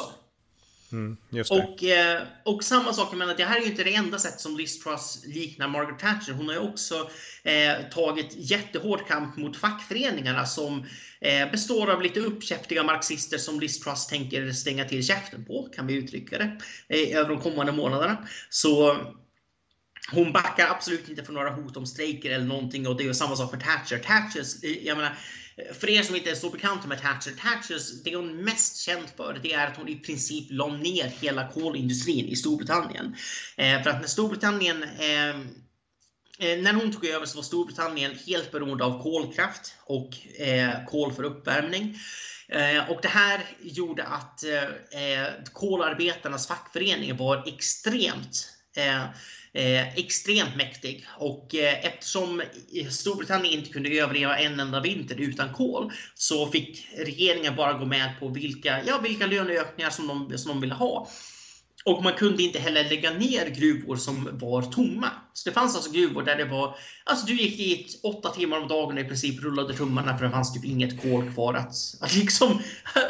[0.91, 1.17] Mm,
[1.49, 4.39] och, eh, och samma sak, jag menar, det här är ju inte det enda sätt
[4.39, 6.33] som Liz Truss liknar Margaret Thatcher.
[6.33, 7.09] Hon har ju också
[7.43, 10.85] eh, tagit jättehård kamp mot fackföreningarna som
[11.21, 15.87] eh, består av lite uppkäftiga marxister som Liz Truss tänker stänga till käften på, kan
[15.87, 16.57] vi uttrycka det,
[16.89, 18.27] eh, över de kommande månaderna.
[18.49, 18.97] Så
[20.11, 23.35] hon backar absolut inte för några hot om strejker eller någonting och det är samma
[23.35, 23.97] sak för Thatcher.
[23.97, 25.17] Thatchers, eh, jag menar,
[25.79, 29.05] för er som inte är så bekanta med Thatcher, Thatchers, det hon är mest känd
[29.17, 33.15] för det är att hon i princip la ner hela kolindustrin i Storbritannien.
[33.57, 35.29] Eh, för att när Storbritannien eh,
[36.39, 41.13] eh, när hon tog över så var Storbritannien helt beroende av kolkraft och eh, kol
[41.13, 41.97] för uppvärmning.
[42.49, 49.03] Eh, och det här gjorde att eh, eh kolarbetarnas fackförening var extremt eh,
[49.57, 51.05] eh, extremt mäktig.
[51.17, 52.41] Och eh, eftersom
[52.89, 58.19] Storbritannien inte kunde överleva en enda vinter utan kol så fick regeringen bara gå med
[58.19, 61.09] på vilka, ja, vilka löneökningar som de, som de ville ha.
[61.85, 65.11] Och man kunde inte heller lägga ner gruvor som var tomma.
[65.33, 68.67] Så det fanns alltså gruvor där det var, alltså du gick dit åtta timmar om
[68.67, 72.15] dagen och i princip rullade tummarna för det fanns typ inget kol kvar att, att
[72.15, 72.49] liksom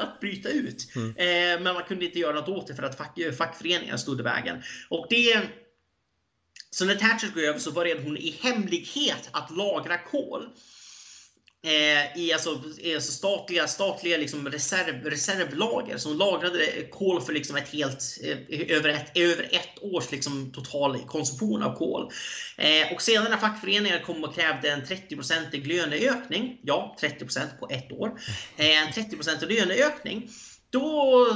[0.01, 0.91] att bryta ut.
[0.95, 1.09] Mm.
[1.09, 4.23] Eh, men man kunde inte göra något åt det för att fack, fackföreningarna stod i
[4.23, 4.61] vägen.
[4.89, 5.41] Och det
[6.69, 10.49] så när Thatcher går över så började hon i hemlighet att lagra kol.
[11.63, 12.49] Eh, I alltså,
[12.95, 15.97] alltså statliga, statliga liksom reserv, reservlager.
[15.97, 20.51] Så hon lagrade kol för liksom ett helt, eh, över, ett, över ett års liksom
[20.51, 22.11] total konsumtion av kol.
[22.57, 27.91] Eh, och senare när fackföreningar kom och krävde en 30-procentig löneökning, ja 30% på ett
[27.91, 28.19] år,
[28.57, 30.29] eh, en 30-procentig löneökning
[30.69, 31.27] då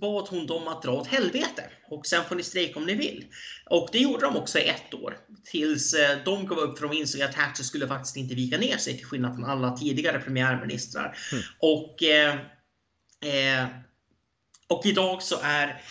[0.00, 3.24] bad hon dem att dra åt helvete och sen får ni strejka om ni vill.
[3.70, 5.18] Och det gjorde de också i ett år.
[5.44, 8.76] Tills eh, de gav upp för de insåg att Thatcher skulle faktiskt inte vika ner
[8.76, 11.18] sig till skillnad från alla tidigare premiärministrar.
[11.32, 11.44] Mm.
[11.58, 12.34] Och, eh,
[13.24, 13.66] eh,
[14.68, 15.82] och idag så är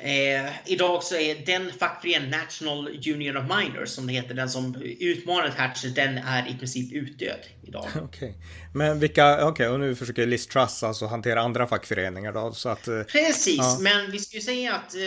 [0.00, 4.74] Eh, idag så är den fackföreningen National Union of Miners, som det heter, den som
[5.00, 7.84] utmanar Thatcher, den är i princip utdöd idag.
[7.88, 8.32] Okej, okay.
[8.74, 12.52] men vilka, okej, okay, och nu försöker Liz Truss alltså hantera andra fackföreningar då?
[12.52, 13.78] Så att, eh, Precis, ja.
[13.80, 15.00] men vi skulle säga att eh,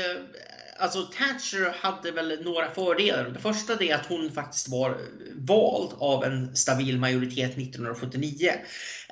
[0.77, 3.29] alltså Thatcher hade väl några fördelar.
[3.29, 4.97] Det första är att hon faktiskt var
[5.35, 8.51] vald av en stabil majoritet 1979.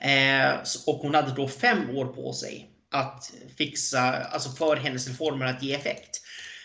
[0.02, 5.46] Eh, och hon hade då fem år på sig att fixa, alltså för hennes reformer
[5.46, 6.22] att ge effekt.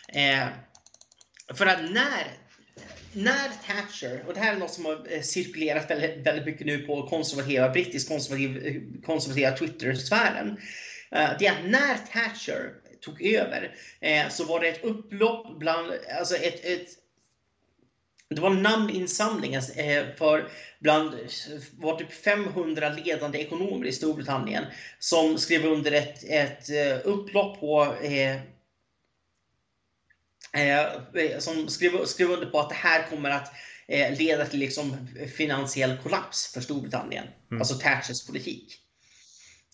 [0.09, 0.47] Eh,
[1.55, 2.27] för att när,
[3.13, 6.79] när Thatcher, och det här är något som har eh, cirkulerat väldigt, väldigt mycket nu
[6.79, 10.49] på konservativa, brittisk konservativ, eh, konservativa Twitter-sfären.
[11.11, 15.93] Eh, det är att när Thatcher tog över eh, så var det ett upplopp bland,
[16.19, 16.89] alltså ett, ett
[18.35, 20.49] det var namninsamling eh, för
[20.81, 21.15] bland
[21.79, 24.65] var typ 500 ledande ekonomer i Storbritannien
[24.99, 28.35] som skrev under ett, ett eh, upplopp på eh,
[30.63, 33.53] eh, som skrev, skrev under på att det här kommer att
[33.89, 37.25] eh, leda till liksom finansiell kollaps för Storbritannien.
[37.51, 37.61] Mm.
[37.61, 38.84] Alltså Thatchers politik.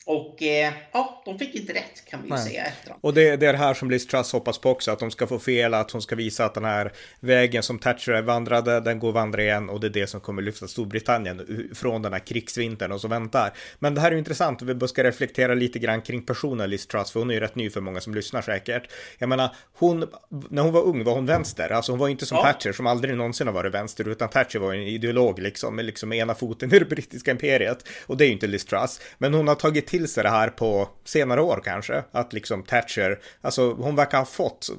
[0.06, 2.98] Och eh, ja, de fick inte rätt kan vi ju säga efteråt.
[3.00, 5.26] Och det, det, är det här som Liz Truss hoppas på också, att de ska
[5.26, 9.12] få fel, att hon ska visa att den här vägen som Thatcher vandrade, den går
[9.12, 13.00] vandra igen och det är det som kommer lyfta Storbritannien från den här krigsvintern och
[13.00, 13.52] så väntar.
[13.78, 17.10] Men det här är ju intressant, vi ska reflektera lite grann kring personen Liz Truss,
[17.10, 18.90] för hon är ju rätt ny för många som lyssnar säkert.
[19.18, 20.06] Jag menar, hon,
[20.50, 22.44] när hon var ung var hon vänster, alltså hon var inte som ja.
[22.44, 26.12] Thatcher som aldrig någonsin har varit vänster, utan Thatcher var en ideolog liksom, med liksom
[26.12, 27.88] ena foten i det brittiska imperiet.
[28.06, 30.48] Och det är ju inte Liz Truss, men hon har tagit till sig det här
[30.48, 32.04] på senare år kanske.
[32.12, 34.70] Att liksom Thatcher, alltså hon verkar ha fått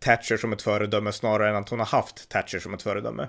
[0.00, 3.28] Thatcher som ett föredöme snarare än att hon har haft Thatcher som ett föredöme.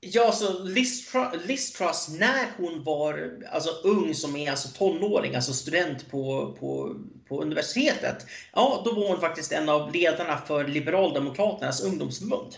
[0.00, 1.14] Ja, så Liz,
[1.46, 6.96] Liz Truss, när hon var alltså, ung som är alltså tonåring, alltså student på, på,
[7.28, 12.56] på universitetet, ja, då var hon faktiskt en av ledarna för Liberaldemokraternas ungdomsförbund.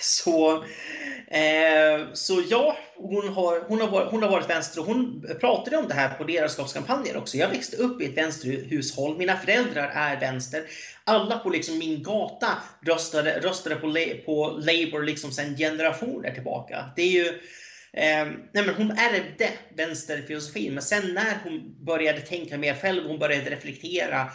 [0.00, 0.64] Så
[1.30, 5.76] Eh, så ja, hon har, hon, har varit, hon har varit vänster och hon pratade
[5.76, 7.36] om det här på ledarskapskampanjer också.
[7.36, 9.18] Jag växte upp i ett vänsterhushåll.
[9.18, 10.64] Mina föräldrar är vänster.
[11.04, 12.48] Alla på liksom min gata
[12.86, 13.94] röstade, röstade på,
[14.26, 16.90] på Labour liksom sedan generationer tillbaka.
[16.96, 17.40] Det är ju
[17.92, 23.18] Eh, nej men hon ärvde vänsterfilosofin, men sen när hon började tänka mer själv, hon
[23.18, 24.30] började reflektera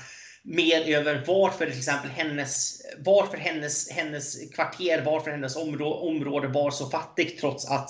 [0.46, 6.72] mer över varför till exempel hennes, varför hennes, hennes kvarter, varför hennes område, område var
[6.72, 7.90] så fattigt trots att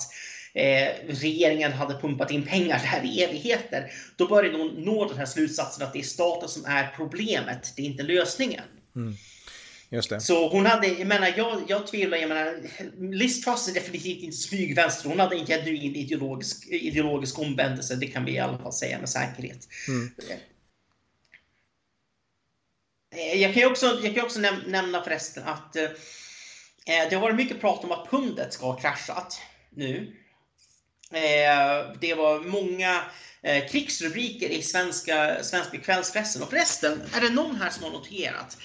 [0.54, 3.92] eh, regeringen hade pumpat in pengar där i evigheter.
[4.16, 7.82] Då började hon nå den här slutsatsen att det är staten som är problemet, det
[7.82, 8.64] är inte lösningen.
[8.96, 9.14] Mm.
[10.20, 12.54] Så hon hade, jag menar, jag, jag tvivlar, jag menar,
[13.14, 15.08] Liz Truss är definitivt inte smygvänster.
[15.08, 19.08] Hon hade en genuin ideologisk, ideologisk omvändelse, det kan vi i alla fall säga med
[19.08, 19.68] säkerhet.
[19.88, 20.10] Mm.
[23.16, 27.20] Eh, jag kan ju också, jag kan också nämna förresten att eh, eh, det har
[27.20, 30.16] varit mycket prat om att pundet ska ha kraschat nu.
[31.12, 33.02] Eh, det var många
[33.42, 36.42] eh, krigsrubriker i svenska, svenska kvällspressen.
[36.42, 38.58] Och förresten, är det någon här som har noterat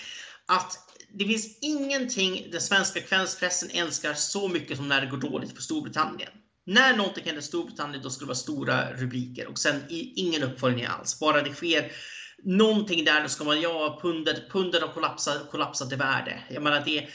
[0.45, 0.77] att
[1.13, 5.61] det finns ingenting den svenska kvällspressen älskar så mycket som när det går dåligt för
[5.61, 6.29] Storbritannien.
[6.65, 10.85] När någonting händer i Storbritannien då ska det vara stora rubriker och sen ingen uppföljning
[10.85, 11.19] alls.
[11.19, 11.91] Bara det sker
[12.43, 16.39] någonting där ska man, ja, pundet, pundet har kollapsat, kollapsat i värde.
[16.49, 17.07] Jag menar det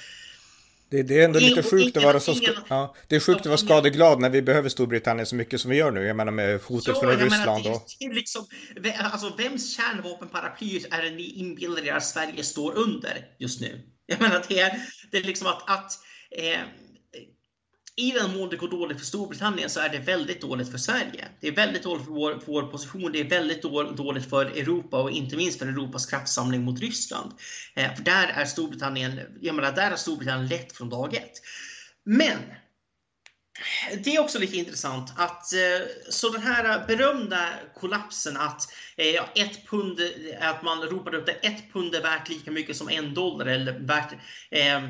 [0.90, 2.34] det, det är ändå lite sjukt att vara så
[2.68, 5.76] ja, Det är sjukt att vara skadeglad när vi behöver Storbritannien så mycket som vi
[5.76, 6.04] gör nu.
[6.04, 7.64] Jag menar med hotet ja, från Ryssland.
[7.64, 8.46] Menar, det, det liksom,
[8.98, 13.80] alltså, vems kärnvapenparaply är det ni inbillar er att Sverige står under just nu?
[14.06, 14.72] Jag menar det
[15.10, 15.92] det är liksom att, att
[16.30, 16.60] eh,
[17.96, 21.28] i den mån det går dåligt för Storbritannien så är det väldigt dåligt för Sverige.
[21.40, 23.62] Det är väldigt dåligt för vår, för vår position, det är väldigt
[23.96, 27.32] dåligt för Europa och inte minst för Europas kraftsamling mot Ryssland.
[27.74, 31.32] Eh, för där är Storbritannien, jag menar, där har Storbritannien lätt från dag ett.
[32.04, 32.38] Men
[34.04, 39.28] det är också lite intressant att eh, så den här berömda kollapsen att eh, ja,
[39.34, 40.00] ett pund,
[40.40, 43.78] att man ropade upp det, ett pund är värt lika mycket som en dollar eller
[43.78, 44.12] värt
[44.50, 44.82] eh,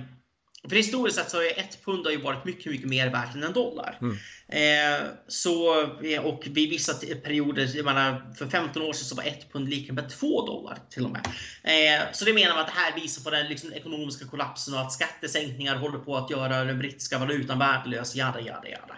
[0.69, 3.35] för historiskt sett så har ju ett pund har ju varit mycket, mycket mer värt
[3.35, 3.99] än en dollar.
[4.01, 4.17] Mm.
[4.49, 5.83] Eh, så,
[6.23, 6.93] och vid vissa
[7.25, 10.79] perioder, jag menar, för 15 år sedan så var ett pund lika med två dollar
[10.91, 11.27] till och med.
[11.63, 14.81] Eh, så det menar man att det här visar på den liksom, ekonomiska kollapsen och
[14.81, 18.97] att skattesänkningar håller på att göra den brittiska valutan värdelös, jada, jada, jada.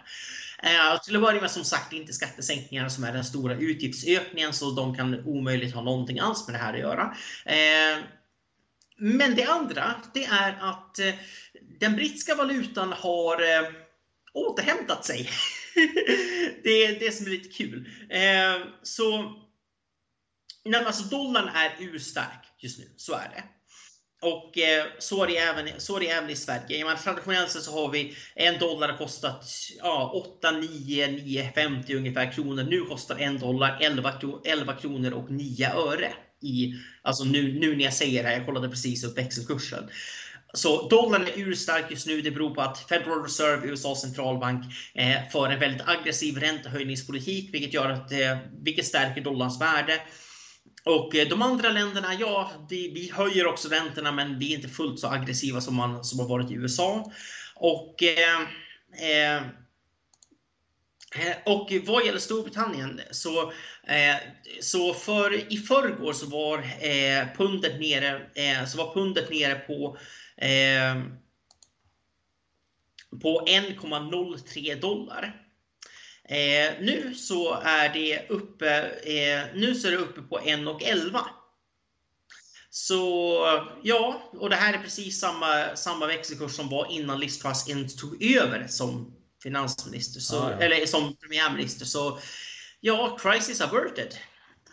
[0.62, 4.70] Eh, till att börja med som sagt inte skattesänkningar som är den stora utgiftsökningen så
[4.70, 7.14] de kan omöjligt ha någonting alls med det här att göra.
[7.44, 7.98] Eh,
[8.98, 11.14] men det andra, det är att eh,
[11.80, 13.70] den brittiska valutan har eh,
[14.32, 15.30] återhämtat sig.
[16.62, 17.88] det är det som är lite kul.
[18.10, 19.34] Eh, så
[20.86, 23.44] alltså dollarn är urstark just nu, så är det.
[24.20, 26.84] Och eh, så, är det även, så är det även i Sverige.
[26.84, 29.44] menar, traditionellt sett så har vi en dollar kostat
[29.78, 32.62] ja, 8, 9, 9,50 ungefär kronor.
[32.62, 34.12] Nu kostar en dollar 11,
[34.44, 36.12] 11 kronor och 9 öre.
[36.40, 36.74] I,
[37.08, 39.90] alltså nu, nu när jag säger det här, jag kollade precis upp växelkursen.
[40.54, 42.22] Så dollarn är urstark just nu.
[42.22, 47.74] Det beror på att Federal Reserve, USAs centralbank, eh, för en väldigt aggressiv räntehöjningspolitik, vilket
[47.74, 50.00] gör att eh, vilket stärker dollarns värde.
[50.84, 54.68] Och eh, de andra länderna, ja, vi, vi höjer också räntorna, men vi är inte
[54.68, 57.12] fullt så aggressiva som man som har varit i USA.
[57.54, 58.40] Och eh,
[59.10, 59.42] eh,
[61.14, 63.52] Eh, och vad gäller Storbritannien så,
[63.86, 64.16] eh,
[64.60, 69.98] så för i förrgår så var eh, pundet nere, eh, så var pundet nere på
[70.36, 71.02] eh,
[73.22, 75.42] på 1,03 dollar.
[76.24, 81.20] Eh, nu så är det uppe, eh, nu så är det uppe på 1,11.
[82.70, 83.42] Så
[83.82, 88.22] ja, och det här är precis samma, samma växelkurs som var innan Liz Truss tog
[88.22, 90.58] över som finansminister, så, ah, ja.
[90.58, 91.84] eller som premiärminister.
[91.84, 92.18] Så
[92.80, 94.14] ja, crisis averted.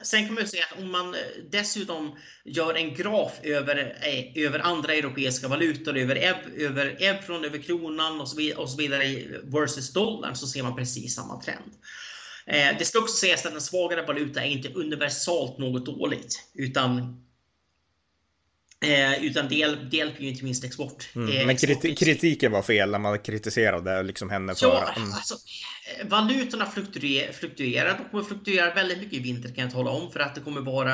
[0.02, 1.20] Sen kan man ju säga att om man eh,
[1.52, 6.16] dessutom gör en graf över, eh, över andra europeiska valutor, över,
[6.58, 10.76] över euron, över kronan och så, vidare, och så vidare versus dollarn så ser man
[10.76, 11.72] precis samma trend.
[12.46, 17.25] Eh, det ska också sägas att en svagare valuta är inte universalt något dåligt, utan
[18.84, 21.10] Eh, utan det, det hjälper ju inte minst export.
[21.16, 21.38] Mm.
[21.38, 24.68] Eh, men kriti kritiken var fel när man kritiserade liksom henne för...
[24.68, 25.14] Ja, mm.
[25.14, 25.34] alltså,
[26.00, 27.98] eh, valutorna fluktuerar, fluktuerar.
[27.98, 30.62] De kommer fluktuera väldigt mycket i vinter kan jag tala om för att det kommer
[30.62, 30.94] vara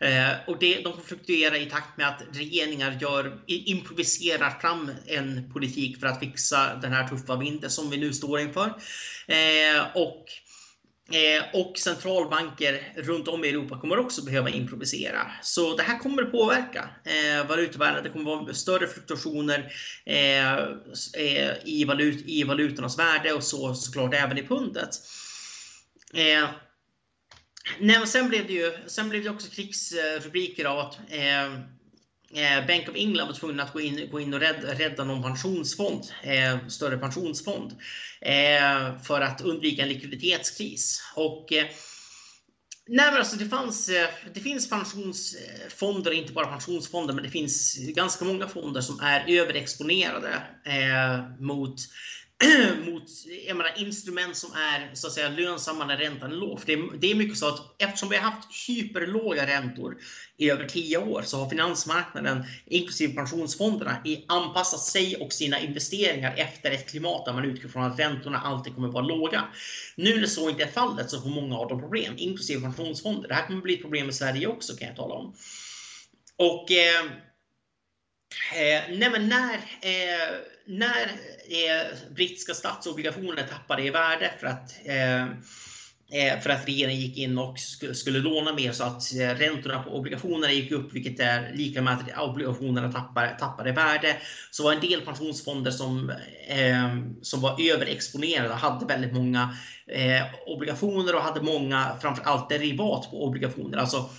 [0.00, 5.52] eh, och det, de kommer fluktuera i takt med att regeringar gör, improviserar fram en
[5.52, 8.66] politik för att fixa den här tuffa vintern som vi nu står inför.
[9.26, 10.24] Eh, och
[11.12, 15.30] Eh, och centralbanker runt om i Europa kommer också behöva improvisera.
[15.42, 18.04] Så det här kommer att påverka eh, valutavärdet.
[18.04, 19.72] Det kommer att vara större fluktuationer
[20.04, 24.90] eh, eh, i, valut, i valutornas värde och så såklart även i pundet.
[26.14, 26.48] Eh,
[27.80, 31.60] nej, sen, blev det ju, sen blev det också krigsrubriker av att eh,
[32.34, 35.22] Eh, Bank of England var tvungna att gå in, gå in och rädda, rädda någon
[35.22, 37.72] pensionsfond, eh, större pensionsfond,
[38.20, 41.02] eh, för att undvika en likviditetskris.
[41.14, 41.66] Och, eh,
[42.86, 47.76] nej men alltså det, fanns, eh, det finns pensionsfonder, inte bara pensionsfonder, men det finns
[47.78, 51.76] ganska många fonder som är överexponerade eh, mot
[52.86, 53.02] mot
[53.46, 56.60] jag menar, instrument som är så att säga lönsamma när räntan är låg.
[56.60, 59.96] För det, är, det är mycket så att eftersom vi har haft hyperlåga räntor
[60.36, 66.70] i över 10 år så har finansmarknaden, inklusive pensionsfonderna, anpassat sig och sina investeringar efter
[66.70, 69.44] ett klimat där man utgår från att räntorna alltid kommer att vara låga.
[69.96, 73.28] Nu när så inte är fallet så får många av dem problem, inklusive pensionsfonder.
[73.28, 75.34] Det här kommer bli ett problem i Sverige också kan jag tala om.
[76.36, 77.04] Och eh,
[78.54, 81.04] eh nej men när, eh, när
[81.48, 87.38] eh, brittiska statsobligationer tappade i värde för att eh, eh för att regeringen gick in
[87.38, 87.58] och
[87.94, 91.92] skulle låna mer så att eh, räntorna på obligationerna gick upp, vilket är lika med
[91.92, 94.16] att obligationerna tappade, tappade värde.
[94.50, 96.10] Så var en del pensionsfonder som,
[96.48, 103.24] eh, som var överexponerade hade väldigt många eh, obligationer och hade många, framförallt derivat på
[103.24, 103.78] obligationer.
[103.78, 104.10] Alltså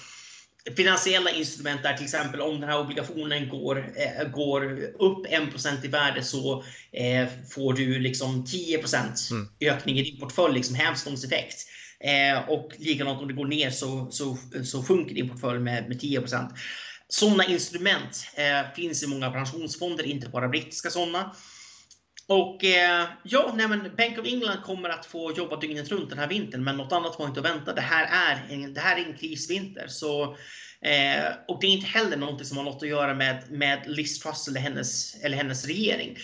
[0.75, 5.87] finansiella instrument där till exempel om den här obligationen går, eh, går upp 1% i
[5.87, 9.47] värde så eh, får du liksom 10% mm.
[9.61, 11.57] ökning i din portfölj, liksom hävstångseffekt.
[11.99, 16.01] Eh, och likadant om det går ner så, så, så sjunker din portfölj med, med
[16.01, 16.49] 10%.
[17.09, 21.35] Sådana instrument eh, finns i många pensionsfonder, inte bara brittiska sådana.
[22.27, 26.19] Och eh, ja, nej men Bank of England kommer att få jobba dygnet runt den
[26.19, 27.73] här vintern, men något annat var inte att vänta.
[27.73, 29.87] Det här är en, det här är en krisvinter.
[29.87, 30.23] Så,
[30.81, 34.19] eh, och det är inte heller något som har något att göra med, med Liz
[34.19, 36.17] Truss eller hennes, eller hennes regering.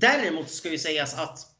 [0.00, 1.55] Däremot ska ju sägas att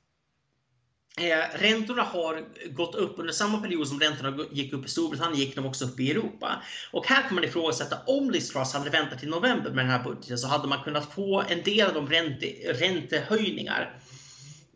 [1.21, 5.57] Eh, räntorna har gått upp under samma period som räntorna gick upp i Storbritannien gick
[5.57, 6.63] de också upp i Europa.
[6.91, 10.05] Och här kan man ifrågasätta om Liz Truss hade väntat till november med den här
[10.05, 14.01] budgeten så hade man kunnat få en del av de ränte, räntehöjningar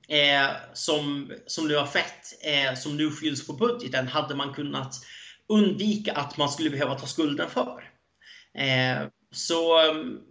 [0.08, 4.94] eh, som, som nu har skett, eh, som nu fylls på budgeten, hade man kunnat
[5.48, 7.90] undvika att man skulle behöva ta skulden för.
[8.54, 9.80] Eh, så,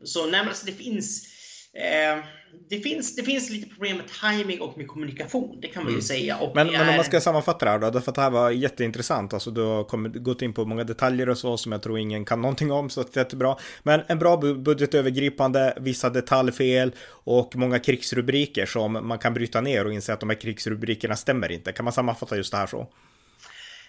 [0.03, 1.27] så nej, alltså det finns
[1.73, 2.23] eh,
[2.69, 5.95] det finns, det finns lite problem med timing och med kommunikation, det kan man ju
[5.95, 6.01] mm.
[6.01, 6.39] säga.
[6.55, 9.33] Men, men om man ska sammanfatta det här då, därför att det här var jätteintressant,
[9.33, 12.25] alltså du har kommit, gått in på många detaljer och så som jag tror ingen
[12.25, 13.55] kan någonting om, så det är jättebra.
[13.83, 19.93] Men en bra budgetövergripande, vissa detaljfel och många krigsrubriker som man kan bryta ner och
[19.93, 21.71] inse att de här krigsrubrikerna stämmer inte.
[21.71, 22.87] Kan man sammanfatta just det här så?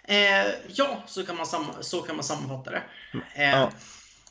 [0.05, 0.17] Eh,
[0.69, 1.47] ja, så kan, man
[1.81, 2.83] så kan man sammanfatta det.
[3.35, 3.71] Eh, ja.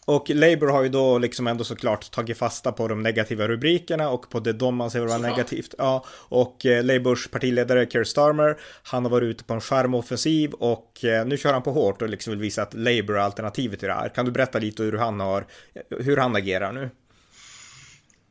[0.09, 4.29] Och Labour har ju då liksom ändå såklart tagit fasta på de negativa rubrikerna och
[4.29, 5.75] på det de anser vara negativt.
[5.77, 11.05] Ja, och eh, Labours partiledare Keir Starmer, han har varit ute på en skärmoffensiv och
[11.05, 13.87] eh, nu kör han på hårt och liksom vill visa att Labour är alternativet till
[13.87, 14.09] det här.
[14.09, 15.45] Kan du berätta lite hur han har,
[15.89, 16.89] hur han agerar nu?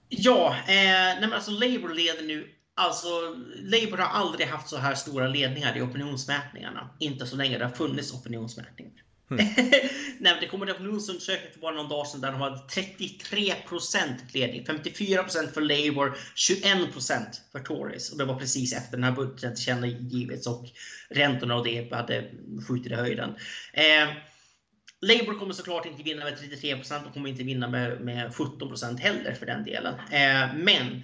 [0.09, 2.47] Ja, eh, nej men alltså Labour leder nu
[2.81, 3.09] Alltså,
[3.57, 6.91] Labour har aldrig haft så här stora ledningar i opinionsmätningarna.
[6.99, 9.08] Inte så länge det har funnits opinionsmätningar.
[9.31, 9.47] Mm.
[10.19, 14.65] Nej, det kom en opinionsundersökning för bara någon dag sedan där de hade 33% ledning.
[14.65, 17.23] 54% för Labour, 21%
[17.53, 18.13] för Tories.
[18.13, 20.67] Och det var precis efter den här budgeten tillkännagivits och
[21.11, 22.31] räntorna och det hade
[22.69, 23.35] skjutit i höjden.
[23.73, 24.09] Eh,
[25.01, 29.35] Labour kommer såklart inte vinna med 33% och kommer inte vinna med, med 17 heller
[29.35, 29.95] för den delen.
[29.95, 31.03] Eh, men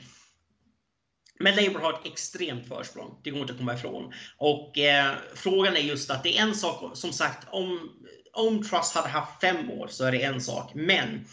[1.39, 4.13] men Labour har ett extremt försprång, det går inte att komma ifrån.
[4.37, 7.91] Och eh, frågan är just att det är en sak, som sagt, om,
[8.33, 10.75] om Truss hade haft fem år så är det en sak.
[10.75, 11.25] Men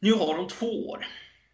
[0.00, 1.06] nu har de två år.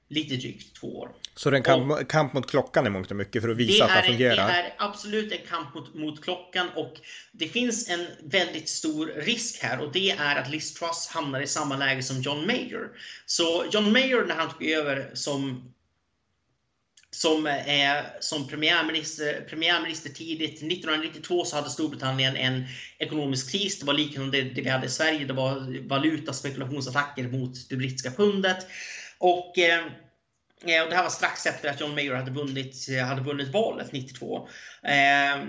[0.08, 1.10] Lite drygt två år.
[1.36, 3.84] Så det är en kamp, kamp mot klockan i mångt och mycket för att visa
[3.84, 4.46] att det fungerar?
[4.46, 6.94] det är absolut en kamp mot, mot, klockan och
[7.32, 11.46] det finns en väldigt stor risk här och det är att Liz Truss hamnar i
[11.46, 12.90] samma läge som John Major.
[13.26, 15.73] Så John Major när han tog över som
[17.14, 20.50] som, är, som premiärminister, premiärminister tidigt.
[20.50, 22.64] 1992 så hade Storbritannien en
[22.98, 23.80] ekonomisk kris.
[23.80, 25.24] Det var liknande det vi hade i Sverige.
[25.24, 28.66] Det var valutaspekulationsattacker mot det brittiska pundet.
[29.18, 29.78] Och, eh,
[30.66, 33.48] eh och det här var strax efter att John Major hade vunnit, eh, hade vunnit
[33.48, 34.48] valet 92.
[34.82, 35.44] Eh,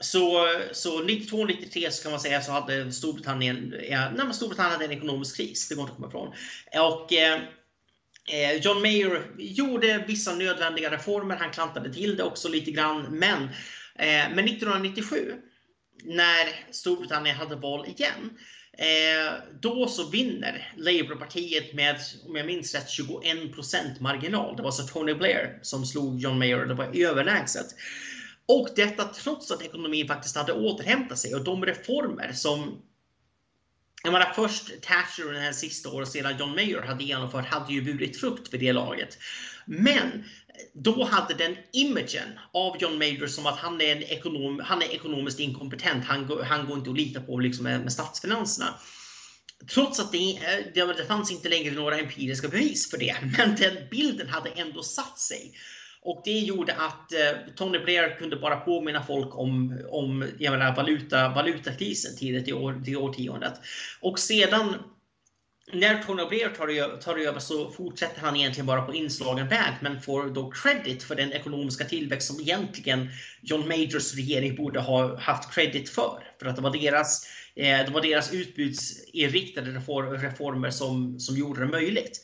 [0.00, 4.98] så, så 92-93 så kan man säga så hade Storbritannien, ja, nej, Storbritannien hade en
[4.98, 6.34] ekonomisk kris, det går inte att komma ifrån.
[6.86, 7.40] Och, Eh,
[8.32, 13.02] Eh, John Mayer gjorde vissa nödvändiga reformer, han klantade till det också lite grann.
[13.10, 13.42] Men,
[13.94, 15.34] eh, men 1997,
[16.04, 18.38] när Storbritannien hade val igen,
[18.78, 24.56] eh, då så vinner Labourpartiet med, om jag minns rätt, 21% marginal.
[24.56, 27.66] Det var så Tony Blair som slog John Mayer, det var överlägset.
[28.48, 32.82] Och detta trots att ekonomin faktiskt hade återhämtat sig och de reformer som
[34.02, 37.72] jag menar, först Thatcher och den här sista året sedan John Mayer hade genomfört hade
[37.72, 39.18] ju burit frukt för det laget.
[39.64, 40.24] Men
[40.72, 44.94] då hade den imagen av John Major som att han är, en ekonom, han är
[44.94, 46.04] ekonomiskt inkompetent.
[46.04, 48.74] Han, han går inte att lita på liksom med, med statsfinanserna.
[49.74, 50.40] Trots att det,
[50.74, 53.16] det, det fanns inte längre några empiriska bevis för det.
[53.38, 55.54] Men den bilden hade ändå satt sig.
[56.02, 60.76] Och det gjorde att eh, Tony Blair kunde bara påminna folk om, om jag menar,
[60.76, 63.54] valuta, valutakrisen tidigt i, år, i årtiondet.
[64.00, 64.74] Och sedan
[65.72, 70.00] när Tony Blair tar, tar över så fortsätter han egentligen bara på inslagen väg men
[70.00, 73.08] får då credit för den ekonomiska tillväxt som egentligen
[73.42, 76.22] John Majors regering borde ha haft credit för.
[76.40, 77.26] För att det var deras,
[77.56, 82.20] eh, det var deras utbudsinriktade reformer som, som gjorde det möjligt.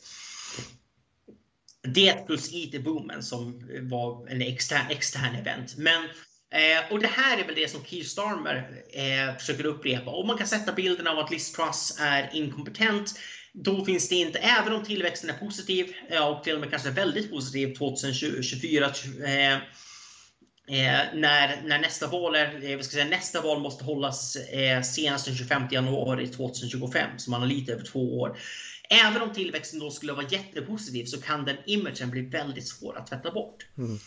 [1.93, 5.77] Det plus IT-boomen som var en extern, extern event.
[5.77, 6.03] Men,
[6.53, 10.11] eh, och det här är väl det som Keir Starmer eh, försöker upprepa.
[10.11, 13.19] Om man kan sätta bilden av att Liz Truss är inkompetent,
[13.53, 16.89] då finns det inte, även om tillväxten är positiv, eh, och till och med kanske
[16.89, 18.85] väldigt positiv 2024,
[19.25, 19.53] eh,
[20.67, 25.25] eh, när, när nästa val är, eh, ska säga, nästa val måste hållas eh, senast
[25.25, 28.37] den 25 januari 2025, så man har lite över två år.
[28.89, 33.07] Även om tillväxten då skulle vara jättepositiv så kan den imagen bli väldigt svår att
[33.07, 33.65] tvätta bort.
[33.77, 33.99] Mm.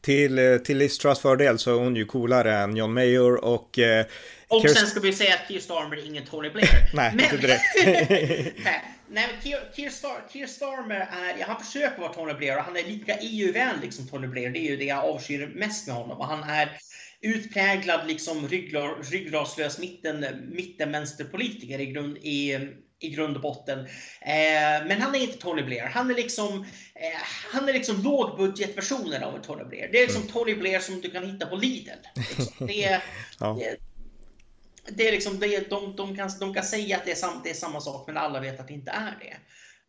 [0.00, 3.78] Till, eh, till Liz Truss fördel så är hon ju coolare än John Mayor och...
[3.78, 4.06] Eh,
[4.48, 4.78] och Kirst...
[4.78, 6.68] sen ska vi säga att Keir Starmer är ingen Tony Blair.
[6.94, 7.24] Nej, men...
[7.24, 7.62] inte direkt.
[9.08, 12.64] Nej, men Keir, Keir, Star, Keir Starmer är, ja, han försöker vara Tony Blair och
[12.64, 14.50] han är lika EU-vänlig som Tony Blair.
[14.50, 16.18] Det är ju det jag avskyr mest med honom.
[16.18, 16.78] Och han är
[17.20, 18.48] utpräglad liksom
[19.10, 22.58] ryggradslös mitten, mittenvänsterpolitiker i, grund, i
[23.00, 23.78] i grund och botten.
[24.20, 25.86] Eh, men han är inte Tony Blair.
[25.86, 27.20] Han är liksom, eh,
[27.52, 29.88] han är liksom lågbudgetversionen av Tony Blair.
[29.92, 30.32] Det är liksom mm.
[30.32, 31.90] Tony Blair som du kan hitta på Lidl.
[32.14, 32.66] Liksom.
[32.66, 33.04] Det, är,
[33.40, 33.58] ja.
[33.60, 33.76] det,
[34.96, 37.50] det är liksom, det, de, de, kan, de kan säga att det är, sam, det
[37.50, 39.36] är samma sak, men alla vet att det inte är det.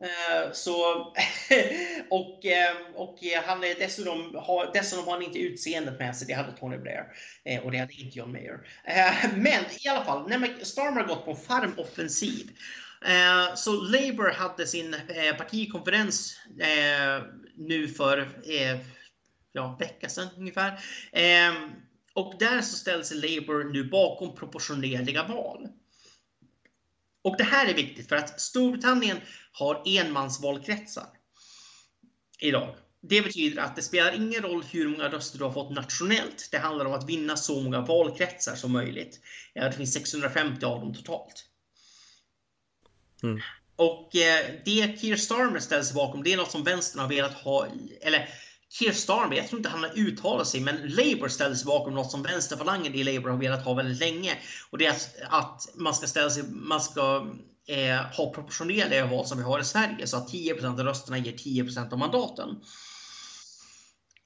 [0.02, 0.74] Uh, så,
[2.10, 6.34] och, uh, och han är dessutom, har, dessutom har han inte utseendet med sig, det
[6.34, 7.06] hade Tony Blair.
[7.50, 8.60] Uh, och det hade inte John Mayer.
[9.36, 12.50] men i alla fall, när Starmer har gått på en farmoffensiv.
[13.06, 17.24] Eh, så Labour hade sin eh, partikonferens eh,
[17.58, 18.30] nu för
[19.52, 20.80] ja, vecka sedan ungefär.
[22.14, 25.68] Och där så ställer sig Labour nu bakom proportionerliga val.
[27.22, 29.18] Och det här är viktigt för att Storbritannien
[29.52, 31.08] har enmansvalkretsar
[32.40, 32.76] idag.
[33.02, 36.50] Det betyder att det spelar ingen roll hur många röster du har fått nationellt.
[36.52, 39.20] Det handlar om att vinna så många valkretsar som möjligt.
[39.54, 41.46] Det finns 650 av dem totalt.
[43.24, 43.42] Mm.
[43.76, 47.34] Och eh, det Keir Starmer ställer sig bakom, det är något som vänstern har velat
[47.34, 47.68] ha,
[48.02, 48.30] eller
[48.70, 52.12] Keir Starmer, jag tror inte han har uttalat sig, men Labour ställer sig bakom något
[52.12, 54.38] som vänsterfalangen i Labour har velat ha väldigt länge.
[54.70, 57.28] Och det är att, att man ska ställa sig, man ska
[57.68, 61.34] eh, ha proportionerliga val som vi har i Sverige, så att 10% av rösterna ger
[61.34, 62.50] 10% av mandaten.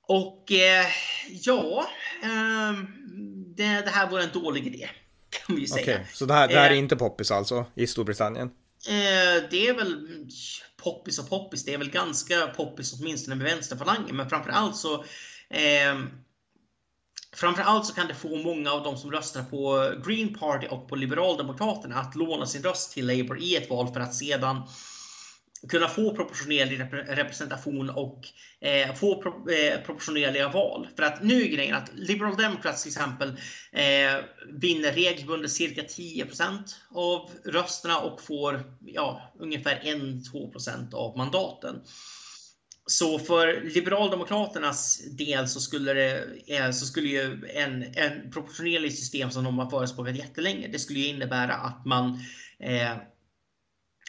[0.07, 0.85] Och eh,
[1.29, 1.87] ja,
[2.23, 2.73] eh,
[3.55, 4.89] det, det, här var en dålig idé.
[5.29, 5.83] Kan vi säga.
[5.83, 8.51] Okay, så det här, det här är eh, inte poppis alltså i Storbritannien?
[8.87, 10.07] Eh, det är väl
[10.83, 11.65] poppis och poppis.
[11.65, 14.15] Det är väl ganska poppis åtminstone med vänsterfalangen.
[14.15, 15.03] Men framförallt så
[15.49, 15.99] eh,
[17.31, 20.95] Framförallt så kan det få många av de som röstar på Green Party och på
[20.95, 24.63] Liberaldemokraterna att låna sin röst till Labour i ett val för att sedan
[25.67, 28.27] kunna få proportionerlig representation och
[28.61, 30.87] eh, få pro eh, proportionerliga val.
[30.95, 33.29] För att nu är grejen att Liberal Democrats till exempel
[33.71, 34.23] eh,
[34.61, 36.59] vinner regelbundet cirka 10%
[36.95, 41.81] av rösterna och får ja, ungefär 1-2% av mandaten.
[42.85, 49.31] Så för Liberaldemokraternas del så skulle, det, eh, så skulle ju en, en proportionerlig system
[49.31, 52.19] som de har förespråkat jättelänge, det skulle ju innebära att man
[52.59, 52.91] eh,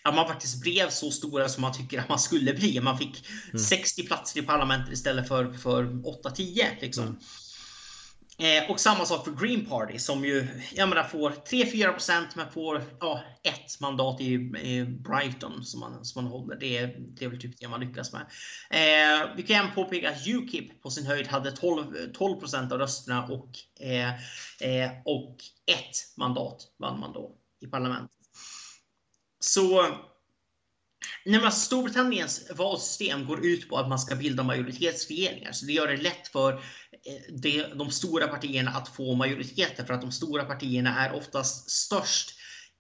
[0.03, 2.81] att man faktiskt blev så stora som man tycker att man skulle bli.
[2.81, 3.59] Man fick mm.
[3.59, 6.65] 60 platser i parlamentet istället för, för 8-10.
[6.81, 7.05] Liksom.
[7.05, 7.19] Mm.
[8.41, 12.51] Eh, och samma sak för Green Party som ju jag menar, får 3-4 procent men
[12.51, 16.57] får ja, ett mandat i, i Brighton som man, som man håller.
[16.57, 18.23] Det är, det är väl typ det man lyckas med.
[18.71, 23.27] Eh, vi kan även påpeka att Ukip på sin höjd hade 12 procent av rösterna
[23.27, 24.09] och, eh,
[24.61, 25.37] eh, och
[25.67, 28.20] ett mandat vann man då i parlamentet.
[29.41, 29.97] Så
[31.25, 35.53] Nej, alltså, Storbritanniens valsystem går ut på att man ska bilda majoritetsregeringar.
[35.53, 40.01] Så det gör det lätt för eh, de stora partierna att få majoriteter för att
[40.01, 42.31] de stora partierna är oftast störst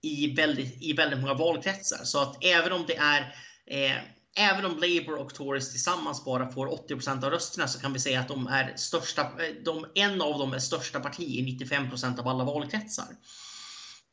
[0.02, 2.04] i väldigt, i väldigt många valkretsar.
[2.04, 3.34] Så att även om det är
[3.66, 3.96] eh,
[4.36, 8.20] Även om Labour och Tories tillsammans bara får 80% av rösterna så kan vi säga
[8.20, 12.28] att de är största, eh, de, en av dem är största parti i 95% av
[12.28, 13.06] alla valkretsar.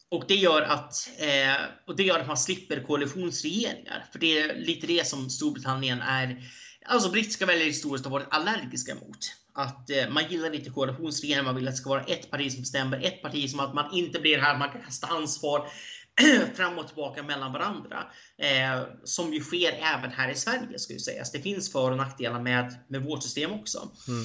[0.10, 4.06] Och det gör att, eh, och det gör att man slipper koalitionsregeringar.
[4.12, 6.44] För det är lite det som Storbritannien är,
[6.86, 9.18] alltså brittiska väljare historiskt har varit allergiska mot.
[9.54, 12.62] Att eh, man gillar inte koalitionsregeringar, man vill att det ska vara ett parti som
[12.62, 15.68] bestämmer, ett parti som att man inte blir här, man kan kasta ansvar
[16.56, 18.04] fram och tillbaka mellan varandra.
[18.38, 21.32] Eh, som ju sker även här i Sverige ska ju sägas.
[21.32, 23.92] Det finns för och nackdelar med, med vårt system också.
[24.08, 24.24] Mm.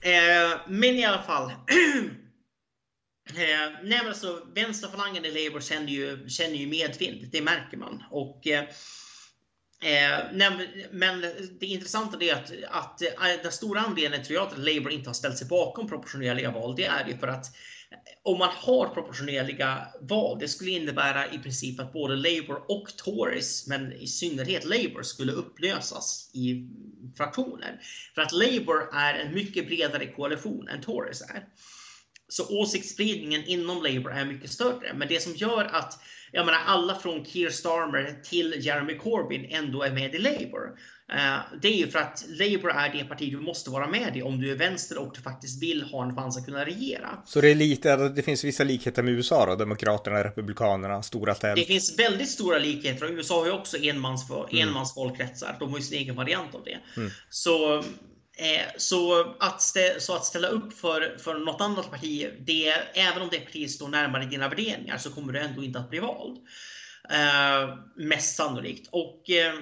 [0.00, 1.52] Eh, men i alla fall
[3.36, 8.02] Eh, nej men alltså, vänsterfalangen i Labour känner ju, känner ju medvind, det märker man.
[8.10, 8.62] Och, eh,
[9.82, 11.20] eh nej, men
[11.60, 15.14] det intressanta är att, att eh, den stora anledningen tror jag att Labour inte har
[15.14, 19.86] ställt sig bakom proportionerliga val, det är ju för att eh, om man har proportionerliga
[20.00, 25.02] val, det skulle innebära i princip att både Labour och Tories, men i synnerhet Labour,
[25.02, 26.68] skulle upplösas i
[27.16, 27.80] fraktioner.
[28.14, 31.44] För att Labour är en mycket bredare koalition än Tories är.
[32.30, 34.94] Så åsiktsspridningen inom Labour är mycket större.
[34.94, 35.98] Men det som gör att
[36.32, 40.78] jag menar, alla från Keir Starmer till Jeremy Corbyn ändå är med i Labour.
[41.12, 44.22] Eh, det är ju för att Labour är det parti du måste vara med i
[44.22, 47.22] om du är vänster och du faktiskt vill ha en chans att kunna regera.
[47.26, 49.56] Så det är lite, det finns vissa likheter med USA då?
[49.56, 51.56] Demokraterna, Republikanerna, stora tält?
[51.56, 54.68] Det finns väldigt stora likheter och USA har ju också enmans, mm.
[54.68, 55.56] enmansvalkretsar.
[55.60, 56.78] De har ju sin egen variant av det.
[56.96, 57.10] Mm.
[57.30, 57.84] Så
[58.40, 59.62] Eh, så att,
[59.98, 63.88] så att ställa upp för, för något annat parti, det, även om det partiet står
[63.88, 66.38] närmare dina värderingar så kommer du ändå inte att bli vald.
[67.10, 68.88] Eh, mest sannolikt.
[68.92, 69.54] Och, eh,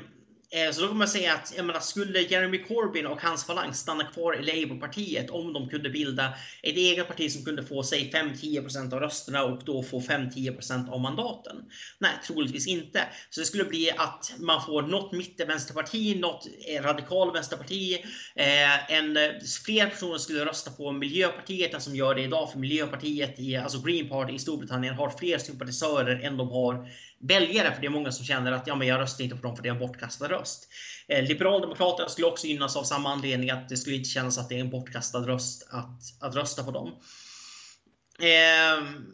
[0.50, 3.74] Eh, så då kan man säga att jag menar, skulle Jeremy Corbyn och hans falang
[3.74, 8.10] stanna kvar i Labourpartiet om de kunde bilda ett eget parti som kunde få sig
[8.14, 11.56] 5-10% av rösterna och då få 5-10% av mandaten?
[11.98, 13.02] Nej, troligtvis inte.
[13.30, 18.04] Så det skulle bli att man får något mittenvänsterparti, något eh, radikal vänsterparti.
[18.36, 19.30] Eh, en, eh,
[19.64, 22.52] fler personer skulle rösta på Miljöpartiet än som gör det idag.
[22.52, 26.88] För Miljöpartiet, i, alltså Green Party i Storbritannien, har fler sympatisörer än de har
[27.20, 27.74] väljare.
[27.74, 29.62] För det är många som känner att ja, men jag röstar inte på dem för
[29.62, 30.68] det är en bortkastad röst.
[31.08, 34.56] Eh, Liberaldemokraterna skulle också gynnas av samma anledning att det skulle inte kännas att det
[34.56, 36.94] är en bortkastad röst att, att rösta på dem.
[38.22, 39.04] Ehm,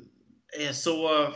[0.61, 1.29] eh, så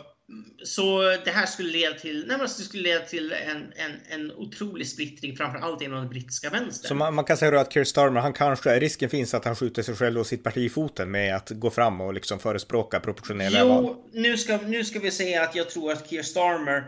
[0.64, 4.88] så det här skulle leda till, nej det skulle leda till en, en, en otrolig
[4.88, 6.88] splittring, framförallt inom den brittiska vänstern.
[6.88, 9.56] Så man, man kan säga då att Keir Starmer, han kanske, risken finns att han
[9.56, 13.00] skjuter sig själv och sitt parti i foten med att gå fram och liksom förespråka
[13.00, 13.96] proportionella jo, val?
[14.12, 16.84] Nu ska, nu ska vi säga att jag tror att Keir Starmer,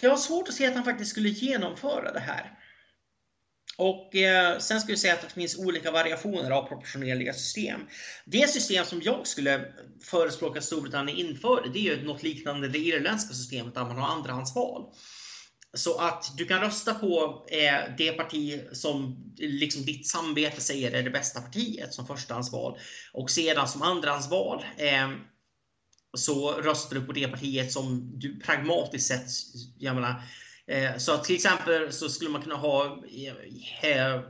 [0.00, 2.58] jag har svårt att se att han faktiskt skulle genomföra det här.
[3.76, 7.80] Och eh, sen ska vi säga att det finns olika variationer av proportionerliga system.
[8.24, 12.78] Det system som jag skulle förespråka att Storbritannien inför, det är ju något liknande det
[12.78, 14.94] irländska systemet där man har andrahandsval.
[15.74, 21.02] Så att du kan rösta på eh, det parti som liksom ditt samvete säger är
[21.02, 22.78] det bästa partiet som förstahandsval.
[23.12, 25.10] Och sedan som andrahandsval eh,
[26.16, 29.26] så röstar du på det partiet som du pragmatiskt sett,
[29.78, 30.22] jag menar,
[30.98, 33.02] så till exempel så skulle man kunna ha
[33.82, 34.20] eh,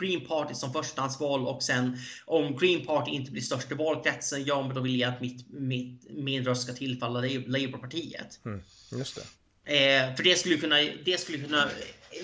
[0.00, 4.62] Green Party som förstahandsval och sen om Green Party inte blir störst i valkretsen, ja
[4.66, 8.40] men då vill jag att mitt, mitt, min röst ska tillfalla Labourpartiet.
[8.44, 9.22] Mm, just det.
[9.64, 11.68] Eh, för det skulle kunna, det skulle kunna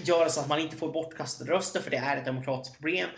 [0.04, 3.08] göra så att man inte får bortkastade röster, för det är ett demokratiskt problem.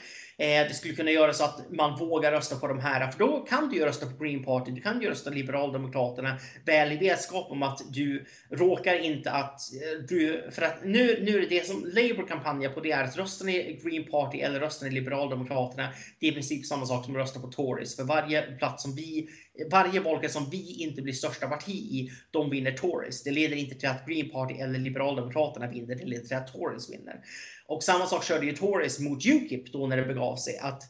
[0.40, 3.40] Eh, det skulle kunna göra så att man vågar rösta på de här, för då
[3.40, 7.50] kan du ju rösta på Green Party, du kan ju rösta Liberaldemokraterna, väl i vetskap
[7.50, 11.66] om att du råkar inte att eh, du, för att nu, nu är det det
[11.66, 15.88] som Labour kampanjar på, det är att röstar ni Green Party eller röstar ni Liberaldemokraterna,
[16.20, 17.96] det är i princip samma sak som att rösta på Tories.
[17.96, 19.28] För varje plats som vi,
[19.70, 23.22] varje valkrets som vi inte blir största parti i, de vinner Tories.
[23.22, 26.90] Det leder inte till att Green Party eller Liberaldemokraterna vinner, det leder till att Tories
[26.90, 27.20] vinner.
[27.66, 30.58] Och samma sak körde ju Tories mot Ukip då när det begav sig.
[30.58, 30.82] Att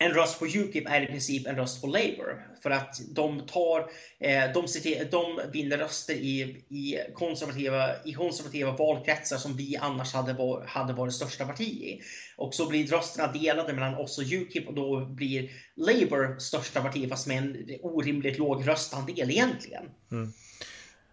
[0.00, 2.46] en röst på Ukip är i princip en röst på Labour.
[2.62, 3.90] För att de tar,
[4.20, 10.14] eh, de, citer, de vinner röster i, i, konservativa, i konservativa valkretsar som vi annars
[10.14, 12.00] hade, var, hade varit största parti i.
[12.36, 17.08] Och så blir rösterna delade mellan oss och Ukip och då blir Labour största parti
[17.08, 19.90] fast med en orimligt låg röstandel egentligen.
[20.10, 20.32] Mm.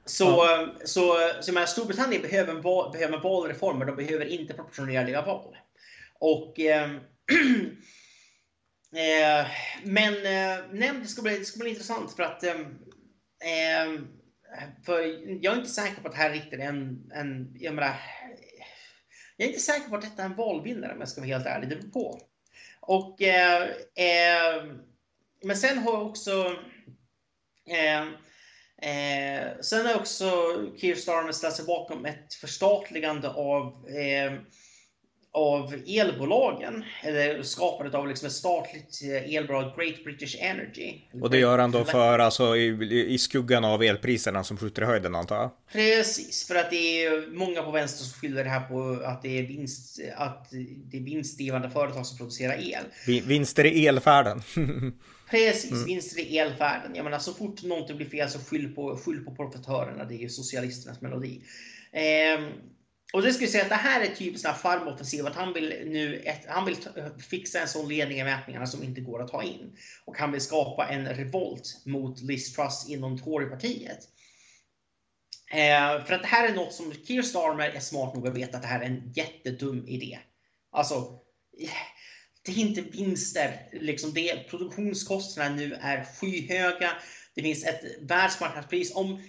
[0.06, 0.68] Så, ja.
[0.86, 5.58] så, så menar, Storbritannien behöver, val, behöver valreformer, de behöver inte proportionerliga val.
[6.20, 6.90] Och, eh,
[8.96, 9.48] eh,
[9.84, 12.56] men eh, nej, det, ska bli, det ska bli intressant för att eh,
[14.86, 15.02] för
[15.44, 17.96] jag är inte säker på att det här riktigt är en, en jag, menar,
[19.38, 21.46] jag är inte säker på att detta är en valvinnare om jag ska vara helt
[21.46, 21.70] ärlig.
[21.70, 22.22] Det beror på.
[22.80, 23.64] Och, eh,
[23.96, 24.66] eh,
[25.44, 26.56] men sen har jag också
[27.70, 28.06] eh,
[28.82, 30.26] Eh, sen har också
[30.78, 34.34] Keir Starmer ställt sig bakom ett förstatligande av, eh,
[35.36, 36.84] av elbolagen.
[37.04, 40.94] Eller skapandet av liksom ett statligt eh, elbolag, Great British Energy.
[41.22, 44.86] Och det gör han då för alltså i, i skuggan av elpriserna som skjuter i
[44.86, 45.52] höjden antar jag?
[45.72, 49.40] Precis, för att det är många på vänster som skyller det här på att det
[49.40, 50.50] är, vinst, att
[50.92, 53.22] det är vinstdrivande företag som producerar el.
[53.24, 54.42] Vinster i elfärden.
[55.30, 55.86] Precis, mm.
[55.86, 56.96] vinster i elfärden.
[56.96, 60.06] Jag menar, så fort någonting blir fel så skyll på, skyll på profitörerna.
[60.06, 61.42] Det är ju socialisternas melodi.
[61.92, 62.40] Eh,
[63.14, 65.26] och det skulle säga att det här är typiskt en farmoffensiv.
[65.26, 66.78] Att han vill nu ett, han vill
[67.30, 69.78] fixa en sån ledning i mätningarna som inte går att ta in.
[70.06, 74.00] Och han vill skapa en revolt mot Liz Truss inom Torypartiet.
[75.52, 78.58] Eh, för att det här är något som Keir Starmer är smart nog att veta
[78.58, 80.20] att det här är en jättedum idé.
[80.72, 81.20] Alltså,
[82.46, 83.70] det är inte vinster.
[83.74, 86.92] Liksom det, produktionskostnaderna nu är skyhöga.
[87.36, 88.96] Det finns ett världsmarknadspris.
[88.96, 89.24] Om,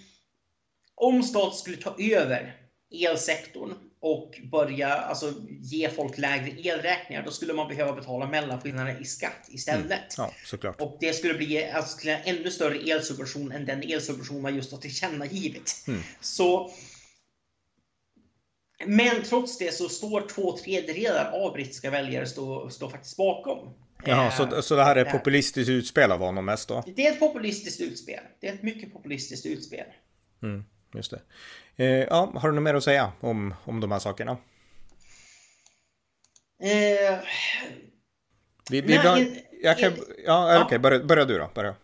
[0.95, 7.53] om staten skulle ta över elsektorn och börja alltså, ge folk lägre elräkningar, då skulle
[7.53, 9.91] man behöva betala mellanskillnader i skatt istället.
[9.91, 10.01] Mm.
[10.17, 10.81] Ja, såklart.
[10.81, 14.79] Och det skulle bli alltså, en ännu större elsubvention än den elsubvention man just har
[14.79, 15.85] tillkännagivit.
[15.89, 16.01] Mm.
[16.21, 16.71] Så
[18.85, 23.75] men trots det så står två tredjedelar av brittiska väljare står, står faktiskt bakom.
[24.05, 26.85] Jaha, så, eh, så det här är ett populistiskt utspel av honom mest då?
[26.97, 28.21] Det är ett populistiskt utspel.
[28.41, 29.87] Det är ett mycket populistiskt utspel.
[30.43, 30.65] Mm,
[30.95, 31.21] just det.
[31.77, 34.37] Eh, ja, har du något mer att säga om, om de här sakerna?
[36.63, 37.19] Eh,
[38.71, 39.27] vi, vi nej, drar,
[39.63, 39.93] jag kan,
[40.27, 41.51] ja, okej, okay, börja, börja du då.
[41.55, 41.75] Börja.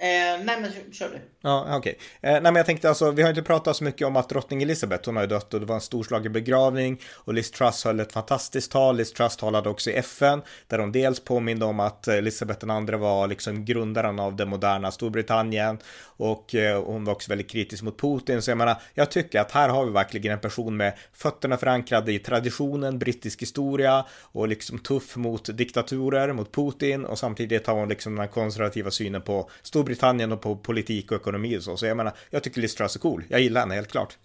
[0.00, 1.20] Eh, nej men kör du.
[1.40, 1.78] Ja, okej.
[1.78, 2.30] Okay.
[2.30, 4.62] Eh, nej men jag tänkte alltså, vi har inte pratat så mycket om att drottning
[4.62, 8.00] Elizabeth, hon har ju dött och det var en storslagen begravning och Liz Truss höll
[8.00, 8.96] ett fantastiskt tal.
[8.96, 13.26] Liz Truss talade också i FN där hon dels påminde om att Elizabeth II var
[13.26, 18.42] liksom grundaren av det moderna Storbritannien och eh, hon var också väldigt kritisk mot Putin.
[18.42, 22.12] Så jag menar, jag tycker att här har vi verkligen en person med fötterna förankrade
[22.12, 27.88] i traditionen, brittisk historia och liksom tuff mot diktaturer, mot Putin och samtidigt har hon
[27.88, 31.76] liksom den här konservativa synen på Storbritannien Storbritannien och på politik och ekonomi och så.
[31.76, 33.24] Så jag menar, jag tycker Liz Truss är cool.
[33.28, 34.18] Jag gillar henne helt klart.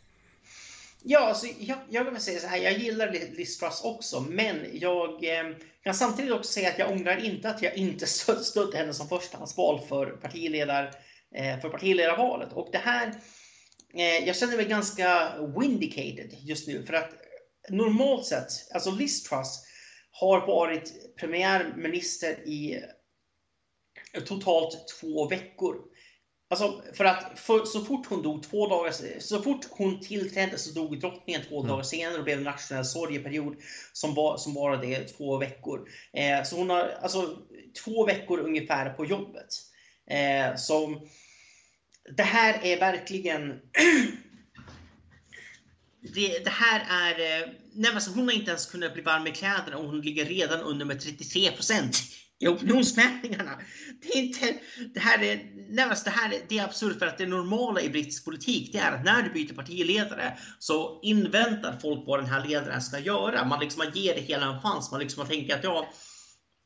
[1.03, 5.09] Ja, alltså, jag, jag vill säga så här, jag gillar Liz Truss också, men jag
[5.23, 8.05] eh, kan samtidigt också säga att jag ångrar inte att jag inte
[8.41, 10.91] stödde henne som förstahandsval för partiledar,
[11.35, 12.53] eh, för partiledarvalet.
[12.53, 13.07] Och det här,
[13.93, 17.11] eh, jag känner mig ganska vindicated just nu, för att
[17.69, 19.65] normalt sett, alltså Liz Truss
[20.11, 22.83] har varit premiärminister i
[24.21, 25.75] totalt två veckor.
[26.49, 30.71] Alltså för att för, så fort hon dog två dagar, så fort hon tillträdde så
[30.71, 31.69] dog drottningen två mm.
[31.69, 33.55] dagar senare och blev en nationell sorgeperiod
[33.93, 35.89] som, var, som varade två veckor.
[36.13, 37.37] Eh, så hon har alltså
[37.83, 39.47] två veckor ungefär på jobbet.
[40.09, 41.07] Eh, så
[42.17, 43.49] det här är verkligen
[46.01, 47.41] det, det, här är...
[47.41, 50.25] Eh, nej, alltså hon har inte ens kunnat bli varm i kläderna och hon ligger
[50.25, 51.97] redan under med 33 procent
[52.43, 53.59] i opinionsmätningarna.
[54.01, 54.55] Det, är inte,
[54.93, 55.39] det här är,
[55.75, 58.79] närmast det här är, det är absurt för att det normala i brittisk politik det
[58.79, 63.45] är att när du byter partiledare så inväntar folk vad den här ledaren ska göra.
[63.45, 64.91] Man, liksom, man ger det hela en chans.
[64.91, 65.89] Man, liksom, man tänker att ja,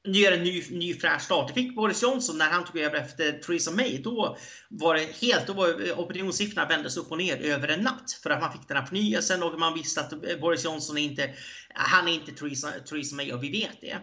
[0.07, 1.47] nu gör en ny, ny fräsch start.
[1.47, 3.97] Det fick Boris Johnson när han tog över efter Theresa May.
[3.97, 4.37] Då
[4.69, 8.19] var det helt, då var opinionssiffrorna vändes upp och ner över en natt.
[8.23, 11.33] För att man fick den här förnyelsen och man visste att Boris Johnson är inte,
[11.73, 13.97] han är inte Theresa, Theresa May och vi vet det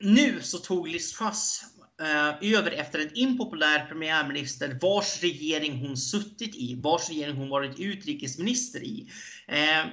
[0.00, 1.62] nu så tog Liz Truss
[2.00, 7.80] eh, över efter en impopulär premiärminister vars regering hon suttit i, vars regering hon varit
[7.80, 9.10] utrikesminister i.
[9.48, 9.86] Eh,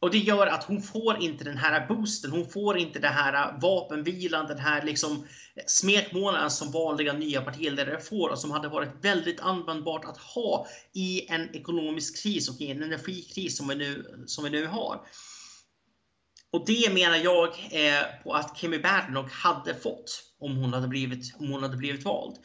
[0.00, 3.60] och det gör att hon får inte den här boosten, hon får inte det här
[3.60, 5.26] vapenvilan, den här liksom
[5.66, 11.30] smekmånaden som vanliga nya partiledare får och som hade varit väldigt användbart att ha i
[11.30, 15.00] en ekonomisk kris och i en energikris som vi nu, som vi nu har.
[16.54, 21.34] Och det menar jag eh, på att Kimmy Badenoch hade fått om hon hade blivit,
[21.38, 22.36] om hon hade blivit vald.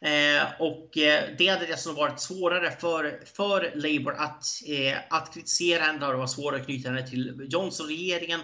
[0.00, 5.82] Eh, och eh, det hade dessutom varit svårare för, för Labour att, eh, att kritisera
[5.82, 6.06] henne.
[6.06, 8.40] Det var svårare att knyta henne till Johnson-regeringen.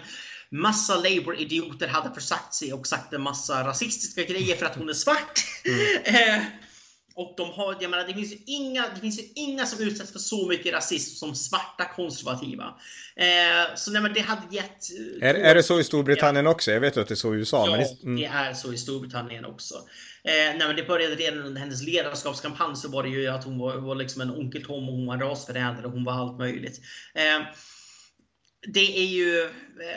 [0.49, 4.93] Massa Labour-idioter hade försagt sig och sagt en massa rasistiska grejer för att hon är
[4.93, 5.39] svart.
[5.65, 6.41] Mm.
[7.15, 9.87] Eh, och de har, jag menar, det finns ju inga, det finns ju inga som
[9.87, 12.75] utsätts för så mycket rasism som svarta konservativa.
[13.15, 14.89] Eh, så nej, men det hade gett...
[15.21, 16.51] Är, är det så i Storbritannien ja.
[16.51, 16.71] också?
[16.71, 17.67] Jag vet att det är så i USA.
[17.69, 18.15] Ja, det, mm.
[18.15, 19.75] det är så i Storbritannien också.
[20.23, 23.57] Eh, nej, men det började redan under hennes ledarskapskampanj så var det ju att hon
[23.57, 26.39] var, var liksom en onkel Tom och hon var en rasförrädare och hon var allt
[26.39, 26.81] möjligt.
[27.15, 27.47] Eh,
[28.67, 29.49] det är ju, eh,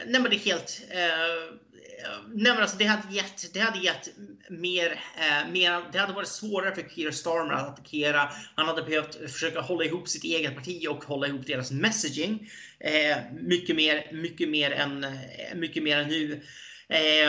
[0.07, 1.55] nej men det är helt, eh,
[2.05, 4.09] Eh, nej men alltså det hade gett, det hade gett
[4.51, 8.31] mer, eh, mer, det hade varit svårare för Keir Starmer att attackera.
[8.57, 12.51] Han hade behövt försöka hålla ihop sitt eget parti och hålla ihop deras messaging.
[12.81, 16.43] Eh, mycket mer, mycket mer än, eh, mycket mer än nu.
[16.89, 17.29] Eh,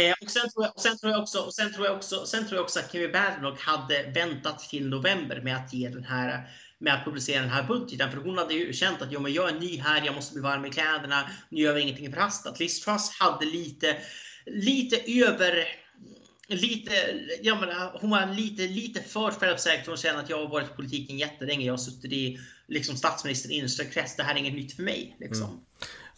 [0.00, 2.26] eh, och sen tror jag, och sen tror jag också, och sen tror jag också,
[2.26, 6.04] sen tror jag också att Kevin Badenoch hade väntat till november med att ge den
[6.04, 8.10] här med att publicera den här budgeten.
[8.10, 10.42] För hon hade ju känt att jo, men jag är ny här, jag måste bli
[10.42, 12.60] varm i kläderna, nu gör vi ingenting förhastat.
[12.60, 13.96] Liz Truss hade lite,
[14.46, 15.66] lite över
[16.48, 16.92] Lite,
[17.42, 19.86] jag menar, hon var lite, lite för självsäker.
[19.88, 21.66] Hon känner att jag har varit i politiken jättelänge.
[21.66, 24.16] Jag har suttit i liksom, statsministern innersta krets.
[24.16, 25.16] Det här är inget nytt för mig.
[25.20, 25.46] Liksom.
[25.46, 25.60] Mm.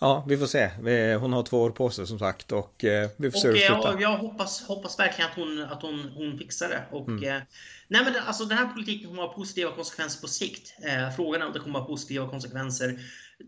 [0.00, 0.70] Ja, vi får se.
[1.16, 3.60] Hon har två år på sig som sagt och eh, vi får se hur det
[3.60, 3.92] slutar.
[3.92, 6.82] Jag, jag hoppas, hoppas verkligen att hon, att hon, hon fixar det.
[6.90, 7.24] Och, mm.
[7.24, 7.42] eh,
[7.88, 10.74] nej men alltså, den här politiken kommer ha positiva konsekvenser på sikt.
[10.84, 12.98] Eh, frågan är om det kommer att ha positiva konsekvenser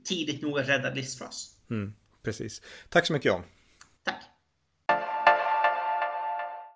[0.04, 1.56] tidigt nog att rädda Liz Truss.
[1.70, 2.62] Mm, precis.
[2.88, 3.42] Tack så mycket John.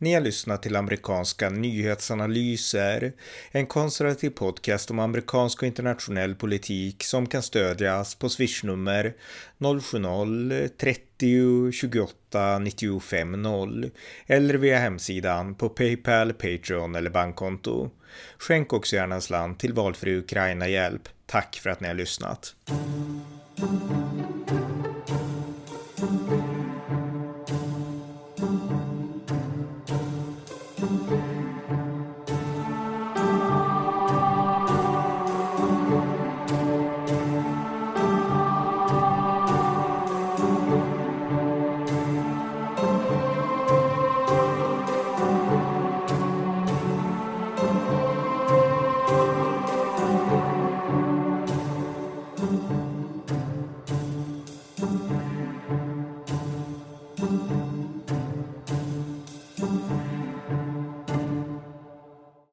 [0.05, 3.12] Ni har lyssnat till amerikanska nyhetsanalyser,
[3.50, 9.14] en konservativ podcast om amerikansk och internationell politik som kan stödjas på swishnummer
[9.59, 13.90] 070-30 28 95 0
[14.26, 17.90] eller via hemsidan på Paypal, Patreon eller bankkonto.
[18.38, 21.09] Skänk också gärna en slant till valfri Ukraina-hjälp.
[21.26, 22.55] Tack för att ni har lyssnat.